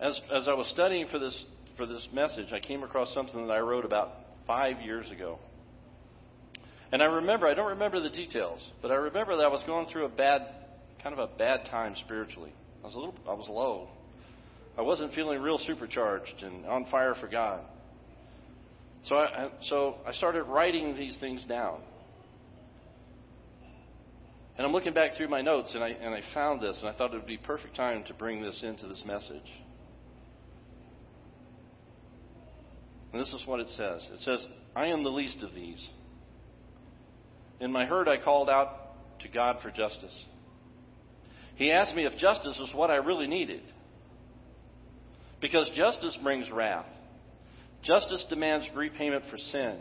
As, 0.00 0.18
as 0.34 0.48
I 0.48 0.54
was 0.54 0.66
studying 0.74 1.06
for 1.08 1.18
this, 1.18 1.44
for 1.76 1.86
this 1.86 2.06
message, 2.12 2.52
I 2.52 2.60
came 2.60 2.82
across 2.82 3.12
something 3.14 3.46
that 3.46 3.52
I 3.52 3.60
wrote 3.60 3.84
about 3.84 4.12
five 4.46 4.80
years 4.80 5.10
ago. 5.10 5.38
And 6.90 7.02
I 7.02 7.06
remember, 7.06 7.46
I 7.46 7.54
don't 7.54 7.70
remember 7.70 8.00
the 8.00 8.10
details, 8.10 8.60
but 8.82 8.90
I 8.90 8.96
remember 8.96 9.36
that 9.36 9.44
I 9.44 9.48
was 9.48 9.62
going 9.64 9.86
through 9.90 10.04
a 10.04 10.10
bad, 10.10 10.42
kind 11.02 11.18
of 11.18 11.30
a 11.30 11.38
bad 11.38 11.66
time 11.70 11.94
spiritually. 12.04 12.52
I 12.82 12.86
was 12.86 12.94
a 12.94 12.98
little, 12.98 13.14
I 13.28 13.34
was 13.34 13.48
low. 13.48 13.88
I 14.76 14.82
wasn't 14.82 15.14
feeling 15.14 15.40
real 15.40 15.58
supercharged 15.58 16.42
and 16.42 16.66
on 16.66 16.86
fire 16.90 17.14
for 17.20 17.28
God. 17.28 17.64
So 19.04 19.16
I, 19.16 19.50
so 19.62 19.96
I 20.06 20.12
started 20.12 20.44
writing 20.44 20.96
these 20.96 21.16
things 21.18 21.44
down. 21.44 21.80
And 24.56 24.66
I'm 24.66 24.72
looking 24.72 24.92
back 24.92 25.16
through 25.16 25.28
my 25.28 25.40
notes, 25.40 25.70
and 25.74 25.82
I, 25.82 25.88
and 25.88 26.14
I 26.14 26.20
found 26.34 26.60
this, 26.60 26.76
and 26.80 26.88
I 26.88 26.92
thought 26.92 27.12
it 27.12 27.16
would 27.16 27.26
be 27.26 27.38
perfect 27.38 27.74
time 27.74 28.04
to 28.04 28.14
bring 28.14 28.42
this 28.42 28.60
into 28.62 28.86
this 28.86 29.00
message. 29.06 29.50
And 33.12 33.20
this 33.20 33.28
is 33.28 33.42
what 33.46 33.60
it 33.60 33.68
says 33.76 34.06
it 34.12 34.20
says, 34.20 34.46
I 34.74 34.86
am 34.86 35.02
the 35.02 35.10
least 35.10 35.42
of 35.42 35.54
these. 35.54 35.84
In 37.60 37.72
my 37.72 37.84
hurt, 37.86 38.08
I 38.08 38.18
called 38.18 38.48
out 38.48 39.20
to 39.20 39.28
God 39.28 39.56
for 39.62 39.70
justice. 39.70 40.14
He 41.56 41.70
asked 41.70 41.94
me 41.94 42.04
if 42.06 42.16
justice 42.18 42.56
was 42.58 42.70
what 42.74 42.90
I 42.90 42.96
really 42.96 43.26
needed. 43.26 43.62
Because 45.40 45.70
justice 45.74 46.16
brings 46.22 46.50
wrath. 46.50 46.86
Justice 47.82 48.24
demands 48.30 48.66
repayment 48.74 49.24
for 49.30 49.38
sin. 49.38 49.78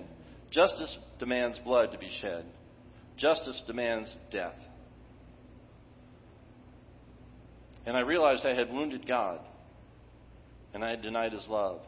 Justice 0.51 0.97
demands 1.19 1.59
blood 1.59 1.91
to 1.91 1.97
be 1.97 2.09
shed. 2.21 2.45
Justice 3.17 3.61
demands 3.67 4.13
death. 4.31 4.55
And 7.85 7.95
I 7.95 8.01
realized 8.01 8.45
I 8.45 8.55
had 8.55 8.71
wounded 8.71 9.07
God, 9.07 9.39
and 10.73 10.83
I 10.83 10.89
had 10.91 11.01
denied 11.01 11.33
his 11.33 11.45
love. 11.47 11.79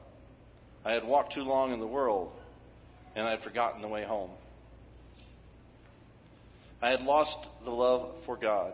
I 0.86 0.92
had 0.92 1.06
walked 1.06 1.34
too 1.34 1.44
long 1.44 1.74
in 1.74 1.80
the 1.80 1.88
world, 1.88 2.32
and 3.16 3.28
I 3.28 3.32
had 3.32 3.42
forgotten 3.42 3.82
the 3.82 3.88
way 3.88 4.04
home. 4.04 4.32
I 6.82 6.90
had 6.90 7.02
lost 7.02 7.38
the 7.64 7.72
love 7.72 8.16
for 8.26 8.38
God. 8.38 8.74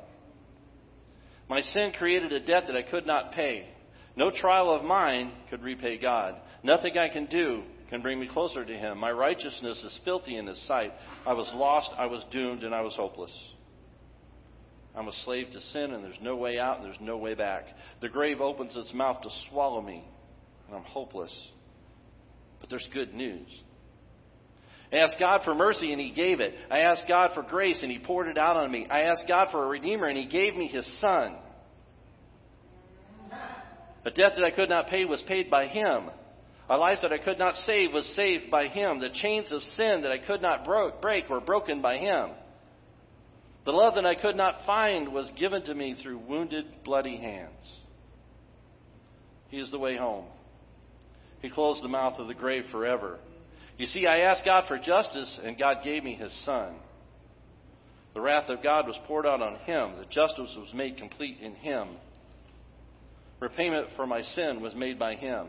My 1.50 1.62
sin 1.62 1.92
created 1.98 2.32
a 2.32 2.40
debt 2.40 2.66
that 2.68 2.76
I 2.76 2.84
could 2.84 3.08
not 3.08 3.32
pay. 3.32 3.68
No 4.16 4.30
trial 4.30 4.72
of 4.72 4.84
mine 4.84 5.32
could 5.50 5.64
repay 5.64 5.98
God. 5.98 6.36
Nothing 6.64 6.98
I 6.98 7.10
can 7.10 7.26
do 7.26 7.64
can 7.90 8.02
bring 8.02 8.20
me 8.20 8.28
closer 8.28 8.64
to 8.64 8.78
Him. 8.78 9.00
My 9.00 9.12
righteousness 9.12 9.82
is 9.84 10.00
filthy 10.06 10.38
in 10.38 10.46
His 10.46 10.62
sight. 10.68 10.94
I 11.26 11.34
was 11.34 11.50
lost, 11.56 11.90
I 11.98 12.06
was 12.06 12.24
doomed, 12.32 12.64
and 12.64 12.76
I 12.76 12.82
was 12.82 12.94
hopeless. 12.96 13.32
I'm 14.96 15.08
a 15.08 15.14
slave 15.26 15.48
to 15.54 15.62
sin, 15.74 15.94
and 15.94 16.04
there's 16.04 16.20
no 16.22 16.36
way 16.36 16.60
out, 16.60 16.78
and 16.78 16.86
there's 16.86 17.02
no 17.02 17.18
way 17.18 17.34
back. 17.34 17.66
The 18.02 18.10
grave 18.10 18.42
opens 18.42 18.76
its 18.76 18.94
mouth 18.94 19.22
to 19.22 19.30
swallow 19.50 19.82
me, 19.82 20.04
and 20.68 20.76
I'm 20.76 20.84
hopeless. 20.84 21.34
But 22.60 22.70
there's 22.70 22.88
good 22.94 23.14
news. 23.14 23.48
I 24.92 24.98
asked 24.98 25.16
God 25.20 25.42
for 25.44 25.54
mercy 25.54 25.92
and 25.92 26.02
He 26.02 26.12
gave 26.12 26.40
it. 26.40 26.56
I 26.72 26.80
asked 26.80 27.04
God 27.08 27.32
for 27.34 27.44
grace 27.44 27.80
and 27.82 27.92
He 27.92 28.00
poured 28.00 28.28
it 28.28 28.38
out 28.38 28.58
on 28.58 28.72
me. 28.72 28.88
I 28.90 29.02
asked 29.02 29.26
God 29.28 29.50
for 29.52 29.64
a 29.64 29.68
Redeemer 29.68 30.08
and 30.08 30.18
He 30.18 30.26
gave 30.26 30.56
me 30.56 30.68
His 30.68 30.86
Son. 31.00 31.36
A 34.06 34.12
debt 34.12 34.34
that 34.36 34.46
I 34.46 34.52
could 34.52 34.70
not 34.70 34.88
pay 34.88 35.06
was 35.06 35.22
paid 35.28 35.50
by 35.50 35.68
Him. 35.68 36.10
A 36.70 36.78
life 36.78 37.00
that 37.02 37.12
I 37.12 37.18
could 37.18 37.38
not 37.40 37.56
save 37.66 37.94
was 37.94 38.06
saved 38.16 38.50
by 38.50 38.68
Him. 38.68 39.00
The 39.00 39.10
chains 39.22 39.52
of 39.52 39.62
sin 39.76 40.02
that 40.02 40.12
I 40.12 40.20
could 40.20 40.42
not 40.42 40.68
break 41.02 41.30
were 41.30 41.42
broken 41.42 41.82
by 41.82 41.98
Him. 41.98 42.30
The 43.66 43.72
love 43.72 43.96
that 43.96 44.06
I 44.06 44.16
could 44.16 44.36
not 44.36 44.66
find 44.66 45.14
was 45.14 45.30
given 45.38 45.64
to 45.66 45.76
me 45.76 45.96
through 46.02 46.20
wounded, 46.20 46.66
bloody 46.84 47.18
hands. 47.18 47.52
He 49.50 49.58
is 49.58 49.70
the 49.70 49.80
way 49.80 49.98
home. 49.98 50.26
He 51.42 51.50
closed 51.50 51.84
the 51.84 51.90
mouth 51.90 52.20
of 52.20 52.28
the 52.28 52.34
grave 52.34 52.66
forever. 52.72 53.20
You 53.80 53.88
see, 53.88 54.06
I 54.06 54.20
asked 54.20 54.42
God 54.46 54.66
for 54.68 54.78
justice, 54.78 55.40
and 55.44 55.58
God 55.58 55.78
gave 55.84 56.04
me 56.04 56.14
His 56.14 56.32
Son. 56.46 56.76
The 58.14 58.22
wrath 58.22 58.50
of 58.50 58.62
God 58.62 58.86
was 58.86 59.00
poured 59.08 59.26
out 59.26 59.42
on 59.42 59.56
him. 59.60 59.98
The 59.98 60.06
justice 60.06 60.54
was 60.58 60.74
made 60.74 60.98
complete 60.98 61.38
in 61.42 61.56
him. 61.56 61.88
Repayment 63.40 63.88
for 63.96 64.06
my 64.06 64.22
sin 64.22 64.62
was 64.62 64.76
made 64.76 65.00
by 65.00 65.16
him. 65.16 65.48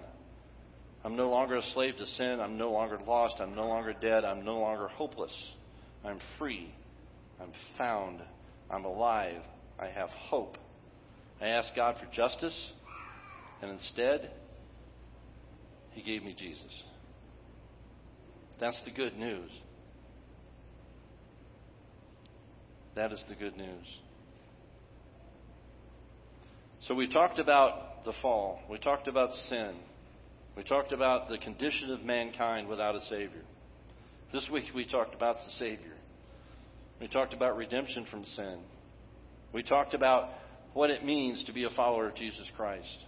I'm 1.03 1.16
no 1.16 1.31
longer 1.31 1.57
a 1.57 1.62
slave 1.75 1.97
to 1.97 2.07
sin. 2.07 2.38
I'm 2.40 2.59
no 2.59 2.71
longer 2.71 3.01
lost. 3.05 3.37
I'm 3.40 3.57
no 3.57 3.66
longer 3.66 3.95
dead. 4.01 4.25
I'm 4.25 4.45
no 4.45 4.59
longer 4.59 4.87
hopeless. 4.87 5.35
I'm 6.05 6.21
free. 6.38 6.73
I'm 7.40 7.51
found. 7.77 8.21
I'm 8.71 8.85
alive. 8.85 9.43
I 9.79 9.87
have 9.87 10.11
hope. 10.11 10.57
I 11.40 11.49
asked 11.49 11.73
God 11.75 11.97
for 11.99 12.07
justice, 12.14 12.73
and 13.62 13.71
instead, 13.73 14.31
He 15.93 16.03
gave 16.03 16.23
me 16.23 16.37
Jesus. 16.38 16.85
That's 18.61 18.79
the 18.85 18.90
good 18.90 19.16
news. 19.16 19.51
That 22.94 23.12
is 23.12 23.25
the 23.29 23.35
good 23.35 23.57
news. 23.57 23.87
So 26.87 26.94
we 26.94 27.09
talked 27.09 27.38
about 27.38 28.05
the 28.05 28.12
fall. 28.20 28.61
We 28.68 28.79
talked 28.79 29.09
about 29.09 29.31
sin. 29.49 29.77
We 30.57 30.62
talked 30.62 30.92
about 30.92 31.31
the 31.31 31.38
condition 31.38 31.90
of 31.90 32.03
mankind 32.03 32.68
without 32.68 32.94
a 32.94 33.01
Savior. 33.03 33.44
This 34.33 34.46
week 34.53 34.64
we 34.75 34.85
talked 34.85 35.14
about 35.14 35.37
the 35.37 35.53
Savior. 35.59 35.94
We 37.01 37.09
talked 37.09 37.33
about 37.33 37.57
redemption 37.57 38.07
from 38.11 38.25
sin. 38.25 38.59
We 39.55 39.62
talked 39.62 39.94
about 39.94 40.31
what 40.75 40.90
it 40.90 41.05
means 41.05 41.42
to 41.44 41.53
be 41.53 41.64
a 41.64 41.70
follower 41.70 42.09
of 42.09 42.14
Jesus 42.14 42.46
Christ. 42.57 43.07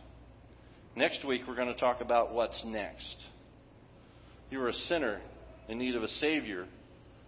Next 0.97 1.25
week 1.27 1.43
we're 1.47 1.57
going 1.57 1.69
to 1.73 1.79
talk 1.79 2.01
about 2.01 2.33
what's 2.33 2.61
next. 2.65 3.17
You 4.51 4.61
are 4.63 4.69
a 4.69 4.75
sinner 4.89 5.21
in 5.69 5.79
need 5.79 5.95
of 5.95 6.03
a 6.03 6.09
Savior. 6.09 6.67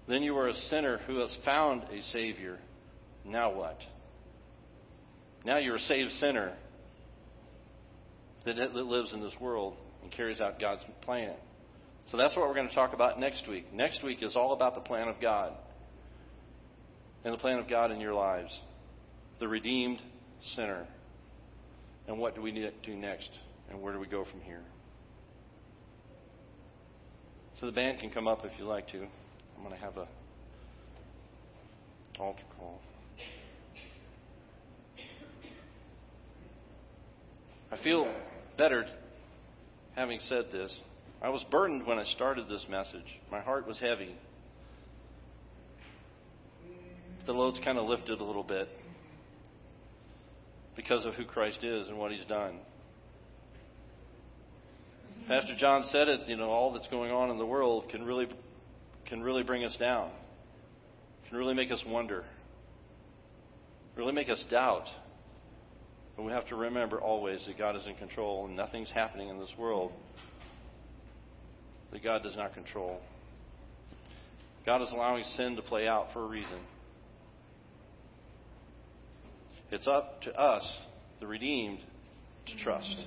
Then 0.08 0.22
you 0.22 0.36
are 0.36 0.48
a 0.48 0.54
sinner 0.70 0.98
who 1.06 1.18
has 1.20 1.34
found 1.44 1.84
a 1.84 2.02
Savior. 2.12 2.58
Now 3.24 3.54
what? 3.54 3.78
Now 5.44 5.58
you're 5.58 5.76
a 5.76 5.80
saved 5.80 6.12
sinner 6.20 6.54
that 8.44 8.74
lives 8.74 9.12
in 9.14 9.22
this 9.22 9.32
world 9.40 9.76
and 10.02 10.12
carries 10.12 10.40
out 10.40 10.60
God's 10.60 10.82
plan. 11.02 11.34
So 12.10 12.18
that's 12.18 12.36
what 12.36 12.46
we're 12.46 12.54
going 12.54 12.68
to 12.68 12.74
talk 12.74 12.92
about 12.92 13.18
next 13.18 13.48
week. 13.48 13.72
Next 13.72 14.02
week 14.02 14.22
is 14.22 14.36
all 14.36 14.52
about 14.52 14.74
the 14.74 14.82
plan 14.82 15.08
of 15.08 15.20
God 15.20 15.52
and 17.24 17.32
the 17.32 17.38
plan 17.38 17.58
of 17.58 17.68
God 17.68 17.90
in 17.90 18.00
your 18.00 18.12
lives. 18.12 18.50
The 19.40 19.48
redeemed 19.48 20.02
sinner. 20.54 20.86
And 22.06 22.18
what 22.18 22.34
do 22.34 22.42
we 22.42 22.52
need 22.52 22.62
to 22.62 22.72
do 22.90 22.94
next? 22.94 23.30
And 23.70 23.80
where 23.80 23.94
do 23.94 23.98
we 23.98 24.06
go 24.06 24.26
from 24.30 24.42
here? 24.42 24.60
So 27.60 27.66
the 27.66 27.72
band 27.72 28.00
can 28.00 28.10
come 28.10 28.26
up 28.26 28.44
if 28.44 28.52
you 28.58 28.64
like 28.64 28.88
to. 28.88 28.98
I'm 28.98 29.62
going 29.62 29.74
to 29.74 29.80
have 29.80 29.96
a 29.96 30.08
altar 32.18 32.42
call. 32.58 32.80
I 37.70 37.76
feel 37.82 38.12
better 38.56 38.84
having 39.96 40.20
said 40.28 40.46
this. 40.52 40.72
I 41.22 41.28
was 41.28 41.44
burdened 41.50 41.86
when 41.86 41.98
I 41.98 42.04
started 42.04 42.48
this 42.48 42.64
message. 42.68 43.20
My 43.30 43.40
heart 43.40 43.66
was 43.66 43.78
heavy. 43.78 44.16
The 47.26 47.32
load's 47.32 47.58
kind 47.64 47.78
of 47.78 47.86
lifted 47.86 48.20
a 48.20 48.24
little 48.24 48.42
bit 48.42 48.68
because 50.76 51.04
of 51.04 51.14
who 51.14 51.24
Christ 51.24 51.64
is 51.64 51.88
and 51.88 51.98
what 51.98 52.12
he's 52.12 52.26
done. 52.26 52.58
Pastor 55.26 55.56
John 55.58 55.84
said 55.90 56.08
it, 56.08 56.28
you 56.28 56.36
know, 56.36 56.50
all 56.50 56.72
that's 56.74 56.88
going 56.88 57.10
on 57.10 57.30
in 57.30 57.38
the 57.38 57.46
world 57.46 57.88
can 57.88 58.04
really 58.04 58.28
can 59.06 59.22
really 59.22 59.42
bring 59.42 59.64
us 59.64 59.74
down. 59.76 60.10
Can 61.28 61.38
really 61.38 61.54
make 61.54 61.70
us 61.70 61.82
wonder. 61.86 62.24
Really 63.96 64.12
make 64.12 64.28
us 64.28 64.42
doubt. 64.50 64.86
But 66.16 66.24
we 66.24 66.32
have 66.32 66.46
to 66.48 66.56
remember 66.56 67.00
always 67.00 67.44
that 67.46 67.56
God 67.56 67.74
is 67.74 67.86
in 67.86 67.94
control 67.94 68.46
and 68.46 68.54
nothing's 68.54 68.90
happening 68.90 69.28
in 69.28 69.38
this 69.38 69.50
world 69.58 69.92
that 71.92 72.04
God 72.04 72.22
does 72.22 72.36
not 72.36 72.52
control. 72.52 73.00
God 74.66 74.82
is 74.82 74.88
allowing 74.92 75.24
sin 75.36 75.56
to 75.56 75.62
play 75.62 75.88
out 75.88 76.08
for 76.12 76.24
a 76.24 76.26
reason. 76.26 76.60
It's 79.70 79.86
up 79.86 80.22
to 80.22 80.38
us, 80.38 80.66
the 81.20 81.26
redeemed, 81.26 81.78
to 82.46 82.56
trust 82.62 83.04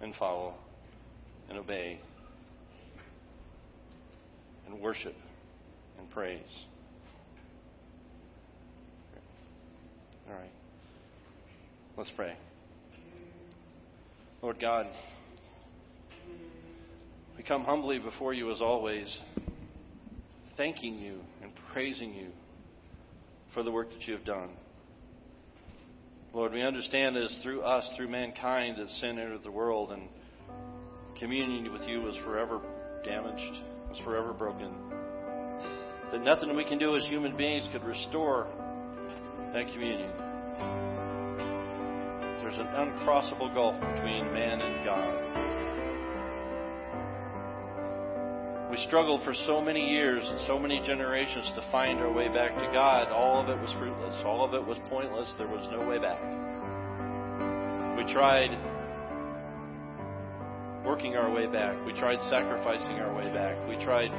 and 0.00 0.14
follow 0.14 0.54
and 1.48 1.58
obey 1.58 2.00
and 4.66 4.80
worship 4.80 5.14
and 5.98 6.10
praise. 6.10 6.40
All 10.28 10.34
right. 10.34 10.50
Let's 11.96 12.10
pray. 12.16 12.34
Lord 14.42 14.60
God, 14.60 14.86
we 17.36 17.42
come 17.42 17.64
humbly 17.64 17.98
before 17.98 18.34
you 18.34 18.50
as 18.52 18.60
always, 18.60 19.14
thanking 20.56 20.98
you 20.98 21.20
and 21.42 21.52
praising 21.72 22.14
you 22.14 22.28
for 23.54 23.62
the 23.62 23.70
work 23.70 23.90
that 23.90 24.06
you 24.06 24.14
have 24.14 24.24
done. 24.24 24.50
Lord, 26.32 26.52
we 26.52 26.62
understand 26.62 27.14
that 27.16 27.22
it's 27.22 27.38
through 27.42 27.62
us, 27.62 27.88
through 27.96 28.08
mankind, 28.08 28.76
that 28.78 28.88
sin 29.00 29.18
entered 29.18 29.44
the 29.44 29.50
world, 29.50 29.92
and 29.92 30.08
communion 31.18 31.72
with 31.72 31.82
you 31.82 32.00
was 32.02 32.16
forever 32.24 32.60
damaged, 33.04 33.60
was 33.88 33.98
forever 34.04 34.32
broken. 34.32 34.72
That 36.12 36.22
nothing 36.22 36.54
we 36.56 36.64
can 36.64 36.78
do 36.78 36.96
as 36.96 37.04
human 37.06 37.36
beings 37.36 37.68
could 37.72 37.84
restore 37.84 38.46
that 39.52 39.66
communion. 39.72 40.10
There's 42.42 42.58
an 42.58 42.66
uncrossable 42.66 43.54
gulf 43.54 43.80
between 43.94 44.32
man 44.32 44.60
and 44.60 44.84
God. 44.84 45.44
We 48.70 48.76
struggled 48.86 49.22
for 49.22 49.34
so 49.46 49.60
many 49.60 49.88
years 49.90 50.24
and 50.26 50.40
so 50.46 50.58
many 50.58 50.82
generations 50.84 51.50
to 51.54 51.62
find 51.70 52.00
our 52.00 52.12
way 52.12 52.28
back 52.28 52.58
to 52.58 52.66
God. 52.72 53.12
All 53.12 53.40
of 53.40 53.48
it 53.48 53.60
was 53.60 53.70
fruitless. 53.78 54.16
All 54.26 54.44
of 54.44 54.52
it 54.52 54.66
was 54.66 54.76
pointless. 54.90 55.32
There 55.38 55.46
was 55.46 55.64
no 55.70 55.86
way 55.86 55.98
back. 55.98 56.18
We 57.96 58.12
tried 58.12 58.50
working 60.84 61.16
our 61.16 61.30
way 61.30 61.46
back. 61.46 61.74
We 61.86 61.92
tried 61.92 62.20
sacrificing 62.28 63.00
our 63.00 63.14
way 63.14 63.32
back. 63.32 63.56
We 63.68 63.76
tried 63.82 64.10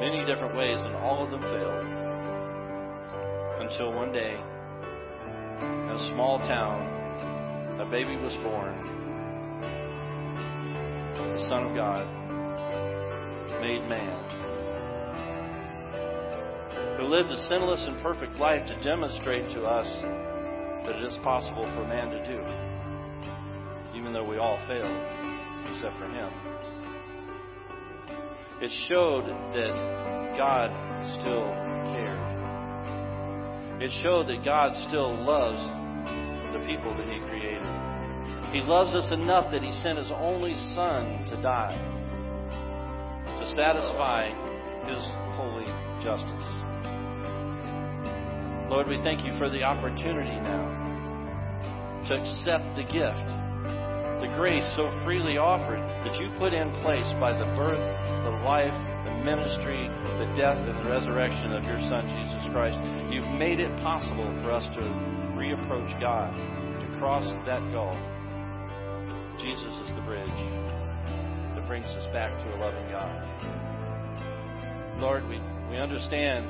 many 0.00 0.24
different 0.24 0.56
ways, 0.56 0.78
and 0.78 0.94
all 0.96 1.24
of 1.24 1.30
them 1.30 1.42
failed. 1.42 1.86
Until 3.60 3.92
one 3.92 4.12
day, 4.12 4.38
in 5.60 5.90
a 5.90 5.98
small 6.14 6.38
town, 6.38 7.80
a 7.80 7.84
baby 7.90 8.16
was 8.16 8.34
born. 8.42 8.74
The 11.34 11.48
Son 11.48 11.66
of 11.66 11.74
God 11.74 12.06
made 13.60 13.88
man, 13.88 14.18
who 16.96 17.04
lived 17.06 17.30
a 17.30 17.48
sinless 17.48 17.84
and 17.86 18.00
perfect 18.02 18.36
life 18.36 18.66
to 18.66 18.80
demonstrate 18.82 19.48
to 19.50 19.64
us 19.64 19.86
that 20.84 20.96
it 20.96 21.04
is 21.04 21.16
possible 21.22 21.64
for 21.74 21.86
man 21.86 22.10
to 22.10 22.18
do, 22.26 22.40
even 23.98 24.12
though 24.12 24.24
we 24.28 24.38
all 24.38 24.58
failed, 24.66 25.21
except 25.72 25.98
for 25.98 26.06
him. 26.06 26.30
It 28.60 28.70
showed 28.88 29.26
that 29.26 30.36
God 30.38 30.70
still 31.18 31.50
cared. 31.90 32.32
It 33.82 33.90
showed 34.02 34.28
that 34.28 34.44
God 34.44 34.70
still 34.86 35.10
loves 35.10 35.58
the 36.54 36.60
people 36.64 36.94
that 36.96 37.08
He 37.08 37.18
created. 37.26 37.66
He 38.52 38.60
loves 38.60 38.94
us 38.94 39.10
enough 39.10 39.50
that 39.50 39.62
He 39.62 39.72
sent 39.82 39.98
His 39.98 40.12
only 40.12 40.54
Son 40.76 41.26
to 41.26 41.42
die 41.42 41.74
to 43.40 43.46
satisfy 43.56 44.30
His 44.86 45.02
holy 45.34 45.66
justice. 46.04 46.46
Lord, 48.70 48.86
we 48.86 48.96
thank 49.02 49.24
you 49.24 49.36
for 49.38 49.50
the 49.50 49.64
opportunity 49.64 50.38
now 50.38 50.70
to 52.06 52.14
accept 52.14 52.76
the 52.76 52.84
gift, 52.84 53.26
the 54.22 54.30
grace 54.38 54.62
so 54.78 54.86
freely 55.02 55.36
offered 55.36 55.82
that 56.06 56.14
you 56.14 56.30
put 56.38 56.54
in 56.54 56.70
place 56.78 57.10
by 57.18 57.34
the 57.34 57.44
birth, 57.58 57.82
the 58.22 58.30
life, 58.46 58.70
the 59.02 59.14
ministry, 59.26 59.90
the 60.22 60.30
death, 60.38 60.62
and 60.62 60.78
the 60.78 60.86
resurrection 60.86 61.50
of 61.50 61.66
your 61.66 61.82
Son, 61.90 62.06
Jesus 62.06 62.46
Christ. 62.54 62.78
You've 63.10 63.26
made 63.34 63.58
it 63.58 63.74
possible 63.82 64.30
for 64.46 64.54
us 64.54 64.62
to 64.78 64.82
reapproach 65.34 65.90
God, 65.98 66.30
to 66.38 66.86
cross 67.02 67.26
that 67.50 67.66
gulf. 67.74 67.98
Jesus 69.42 69.74
is 69.82 69.90
the 69.98 70.06
bridge 70.06 70.38
that 71.58 71.66
brings 71.66 71.90
us 71.90 72.06
back 72.14 72.30
to 72.30 72.46
a 72.54 72.56
loving 72.62 72.86
God. 72.94 73.10
Lord, 75.02 75.26
we, 75.26 75.42
we 75.68 75.82
understand 75.82 76.46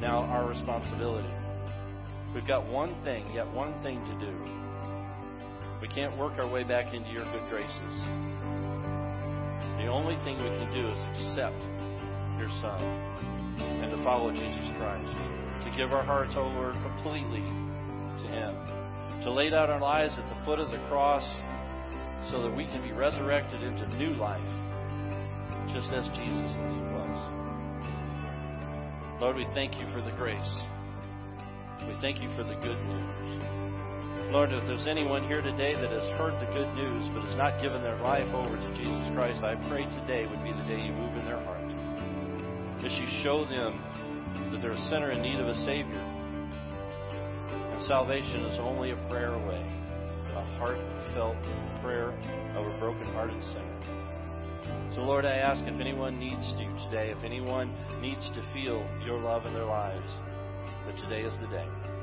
now 0.00 0.24
our 0.32 0.48
responsibility. 0.48 1.28
We've 2.34 2.48
got 2.48 2.64
one 2.64 2.96
thing, 3.04 3.28
yet 3.34 3.46
one 3.52 3.76
thing 3.82 4.00
to 4.00 4.14
do. 4.16 4.65
We 5.80 5.88
can't 5.88 6.16
work 6.16 6.38
our 6.38 6.48
way 6.48 6.64
back 6.64 6.94
into 6.94 7.10
your 7.10 7.24
good 7.24 7.48
graces. 7.50 7.94
The 9.76 9.86
only 9.92 10.16
thing 10.24 10.36
we 10.38 10.48
can 10.48 10.72
do 10.72 10.88
is 10.88 10.98
accept 11.14 11.60
your 12.40 12.48
Son 12.60 12.80
and 13.60 13.90
to 13.90 14.02
follow 14.02 14.30
Jesus 14.32 14.72
Christ, 14.78 15.06
to 15.64 15.70
give 15.76 15.92
our 15.92 16.02
hearts 16.02 16.34
over 16.36 16.72
completely 16.82 17.42
to 17.42 18.26
Him, 18.28 18.54
to 19.22 19.30
lay 19.30 19.50
down 19.50 19.70
our 19.70 19.80
lives 19.80 20.14
at 20.16 20.26
the 20.28 20.44
foot 20.44 20.58
of 20.58 20.70
the 20.70 20.78
cross 20.88 21.24
so 22.30 22.42
that 22.42 22.56
we 22.56 22.64
can 22.64 22.82
be 22.82 22.92
resurrected 22.92 23.62
into 23.62 23.86
new 23.96 24.14
life, 24.14 24.40
just 25.72 25.90
as 25.90 26.06
Jesus 26.16 26.56
was. 26.96 27.36
Lord, 29.20 29.36
we 29.36 29.46
thank 29.54 29.76
you 29.78 29.86
for 29.92 30.00
the 30.00 30.12
grace. 30.16 30.50
We 31.86 31.94
thank 32.00 32.20
you 32.20 32.28
for 32.36 32.44
the 32.44 32.54
good 32.56 32.78
news. 32.86 33.55
Lord, 34.36 34.52
if 34.52 34.68
there's 34.68 34.86
anyone 34.86 35.24
here 35.24 35.40
today 35.40 35.72
that 35.72 35.90
has 35.90 36.04
heard 36.20 36.36
the 36.36 36.52
good 36.52 36.68
news 36.74 37.08
but 37.14 37.24
has 37.24 37.38
not 37.38 37.56
given 37.62 37.80
their 37.80 37.96
life 38.04 38.28
over 38.34 38.54
to 38.54 38.68
Jesus 38.76 39.08
Christ, 39.16 39.40
I 39.40 39.56
pray 39.66 39.88
today 39.88 40.28
would 40.28 40.44
be 40.44 40.52
the 40.52 40.68
day 40.68 40.76
you 40.76 40.92
move 40.92 41.16
in 41.16 41.24
their 41.24 41.40
heart. 41.40 41.64
As 42.84 42.92
you 43.00 43.08
show 43.24 43.48
them 43.48 43.80
that 44.52 44.60
they're 44.60 44.76
a 44.76 44.88
sinner 44.92 45.10
in 45.10 45.22
need 45.22 45.40
of 45.40 45.48
a 45.48 45.56
Savior. 45.64 46.04
And 47.48 47.80
salvation 47.88 48.44
is 48.44 48.60
only 48.60 48.90
a 48.90 48.96
prayer 49.08 49.32
away, 49.32 49.64
a 50.36 50.44
heartfelt 50.60 51.40
prayer 51.80 52.12
of 52.60 52.66
a 52.66 52.78
broken-hearted 52.78 53.42
sinner. 53.42 54.92
So, 54.94 55.00
Lord, 55.00 55.24
I 55.24 55.36
ask 55.36 55.64
if 55.64 55.80
anyone 55.80 56.20
needs 56.20 56.44
to 56.44 56.66
today, 56.84 57.08
if 57.08 57.24
anyone 57.24 57.72
needs 58.02 58.28
to 58.36 58.44
feel 58.52 58.84
your 59.02 59.18
love 59.18 59.46
in 59.46 59.54
their 59.54 59.64
lives, 59.64 60.12
that 60.84 60.98
today 60.98 61.22
is 61.22 61.32
the 61.40 61.46
day. 61.46 61.95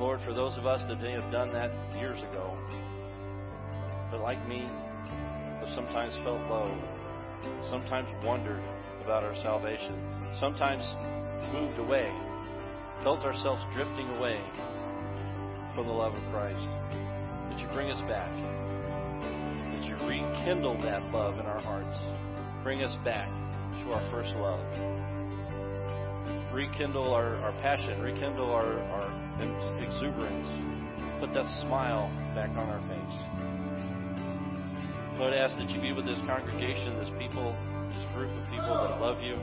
Lord, 0.00 0.22
for 0.24 0.32
those 0.32 0.56
of 0.56 0.64
us 0.64 0.80
that 0.88 0.98
may 1.02 1.12
have 1.12 1.30
done 1.30 1.52
that 1.52 1.70
years 1.94 2.18
ago, 2.22 2.56
but 4.10 4.22
like 4.22 4.40
me, 4.48 4.66
have 5.60 5.68
sometimes 5.74 6.14
felt 6.24 6.40
low, 6.48 6.72
sometimes 7.68 8.08
wondered 8.24 8.62
about 9.04 9.24
our 9.24 9.36
salvation, 9.42 9.92
sometimes 10.40 10.82
moved 11.52 11.78
away, 11.78 12.10
felt 13.02 13.20
ourselves 13.20 13.60
drifting 13.74 14.08
away 14.16 14.40
from 15.74 15.86
the 15.86 15.92
love 15.92 16.14
of 16.14 16.22
Christ, 16.32 16.64
that 17.50 17.60
you 17.60 17.68
bring 17.74 17.90
us 17.90 18.00
back, 18.08 18.32
that 18.32 19.84
you 19.84 19.96
rekindle 20.08 20.80
that 20.80 21.04
love 21.12 21.38
in 21.38 21.44
our 21.44 21.60
hearts, 21.60 21.98
bring 22.64 22.82
us 22.82 22.96
back 23.04 23.28
to 23.84 23.92
our 23.92 24.10
first 24.10 24.34
love 24.36 25.09
rekindle 26.52 27.14
our, 27.14 27.36
our 27.36 27.52
passion, 27.62 28.00
rekindle 28.00 28.50
our, 28.50 28.78
our 28.90 29.06
exuberance, 29.82 30.48
put 31.20 31.32
that 31.34 31.46
smile 31.62 32.10
back 32.34 32.50
on 32.50 32.68
our 32.68 32.80
face. 32.88 33.16
Lord, 35.18 35.34
I 35.34 35.38
ask 35.38 35.56
that 35.56 35.70
you 35.70 35.80
be 35.80 35.92
with 35.92 36.06
this 36.06 36.18
congregation, 36.26 36.98
this 36.98 37.10
people, 37.18 37.54
this 37.92 38.04
group 38.14 38.30
of 38.30 38.44
people 38.50 38.74
that 38.74 39.00
love 39.00 39.22
you. 39.22 39.38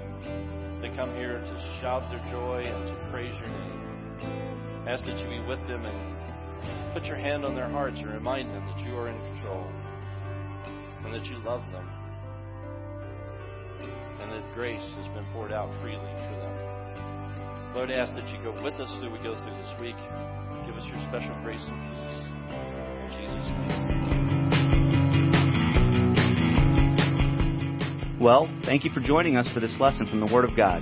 They 0.82 0.89
come 0.95 1.14
here 1.16 1.39
to 1.39 1.80
shout 1.82 2.10
their 2.10 2.24
joy 2.32 2.66
and 2.66 2.88
to 2.88 3.12
praise 3.12 3.34
your 3.39 3.49
name. 3.49 4.84
I 4.86 4.91
ask 4.91 5.05
that 5.05 5.20
you 5.20 5.30
be 5.30 5.39
with 5.47 5.60
them 5.68 5.86
and 5.86 6.93
put 6.93 7.05
your 7.05 7.18
hand 7.18 7.45
on 7.45 7.55
their 7.55 7.70
hearts 7.70 7.99
and 7.99 8.12
remind 8.12 8.49
them 8.49 8.66
that 8.66 8.86
you 8.86 8.95
are 8.97 9.10
in 9.10 9.18
control 9.36 9.66
and 11.05 11.14
that 11.14 11.26
you 11.26 11.38
love 11.45 11.62
them 11.72 11.88
and 14.20 14.32
that 14.32 14.53
grace 14.55 14.84
has 14.95 15.08
been 15.14 15.26
poured 15.32 15.51
out 15.51 15.70
freely. 15.82 16.01
Lord, 17.74 17.91
I 17.91 17.95
ask 17.95 18.13
that 18.15 18.28
you 18.30 18.38
go 18.43 18.51
with 18.63 18.74
us 18.76 18.89
through 18.99 19.11
we 19.11 19.20
go 19.20 19.36
through 19.36 19.55
this 19.55 19.80
week. 19.80 19.95
Give 20.65 20.76
us 20.76 20.86
your 20.88 20.97
special 21.09 21.36
grace 21.43 21.61
and 21.61 21.78
peace. 21.88 22.20
In 23.03 23.09
Jesus' 23.13 23.47
name. 23.68 24.18
Well, 28.20 28.49
thank 28.65 28.84
you 28.84 28.91
for 28.91 28.99
joining 28.99 29.38
us 29.38 29.47
for 29.53 29.59
this 29.59 29.76
lesson 29.80 30.07
from 30.07 30.20
the 30.20 30.34
Word 30.34 30.43
of 30.43 30.57
God. 30.57 30.82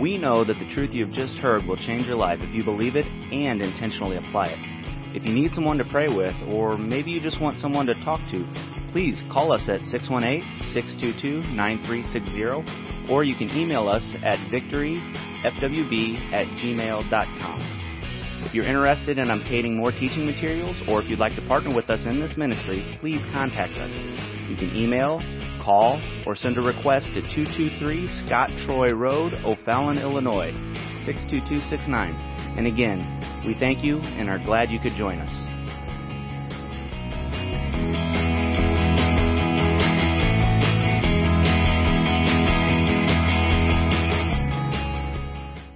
We 0.00 0.18
know 0.18 0.44
that 0.44 0.58
the 0.58 0.68
truth 0.74 0.92
you 0.92 1.06
have 1.06 1.14
just 1.14 1.38
heard 1.38 1.64
will 1.64 1.78
change 1.78 2.06
your 2.06 2.16
life 2.16 2.40
if 2.42 2.54
you 2.54 2.62
believe 2.64 2.96
it 2.96 3.06
and 3.06 3.62
intentionally 3.62 4.16
apply 4.18 4.48
it. 4.48 5.16
If 5.16 5.24
you 5.24 5.32
need 5.32 5.52
someone 5.54 5.78
to 5.78 5.84
pray 5.84 6.06
with, 6.08 6.34
or 6.52 6.76
maybe 6.78 7.10
you 7.10 7.20
just 7.20 7.40
want 7.40 7.58
someone 7.58 7.86
to 7.86 7.94
talk 8.04 8.20
to, 8.30 8.44
please 8.92 9.20
call 9.32 9.52
us 9.52 9.62
at 9.68 9.80
618 9.90 10.44
622 10.74 11.50
9360 11.54 12.99
or 13.10 13.24
you 13.24 13.34
can 13.34 13.50
email 13.50 13.88
us 13.88 14.04
at 14.24 14.38
victoryfwb 14.50 16.32
at 16.32 16.46
gmail.com. 16.58 17.80
If 18.42 18.54
you're 18.54 18.66
interested 18.66 19.18
in 19.18 19.30
obtaining 19.30 19.76
more 19.76 19.92
teaching 19.92 20.24
materials, 20.24 20.76
or 20.88 21.02
if 21.02 21.10
you'd 21.10 21.18
like 21.18 21.36
to 21.36 21.46
partner 21.46 21.74
with 21.74 21.90
us 21.90 22.00
in 22.06 22.20
this 22.20 22.36
ministry, 22.36 22.96
please 23.00 23.22
contact 23.32 23.74
us. 23.74 23.90
You 24.48 24.56
can 24.56 24.74
email, 24.74 25.20
call, 25.62 26.00
or 26.26 26.34
send 26.34 26.56
a 26.56 26.62
request 26.62 27.08
to 27.14 27.20
223 27.20 28.26
Scott 28.26 28.48
Troy 28.64 28.92
Road, 28.92 29.34
O'Fallon, 29.44 29.98
Illinois, 29.98 30.52
62269. 31.04 32.14
And 32.56 32.66
again, 32.66 33.44
we 33.46 33.54
thank 33.58 33.84
you 33.84 33.98
and 33.98 34.28
are 34.30 34.42
glad 34.42 34.70
you 34.70 34.80
could 34.80 34.96
join 34.96 35.18
us. 35.18 35.59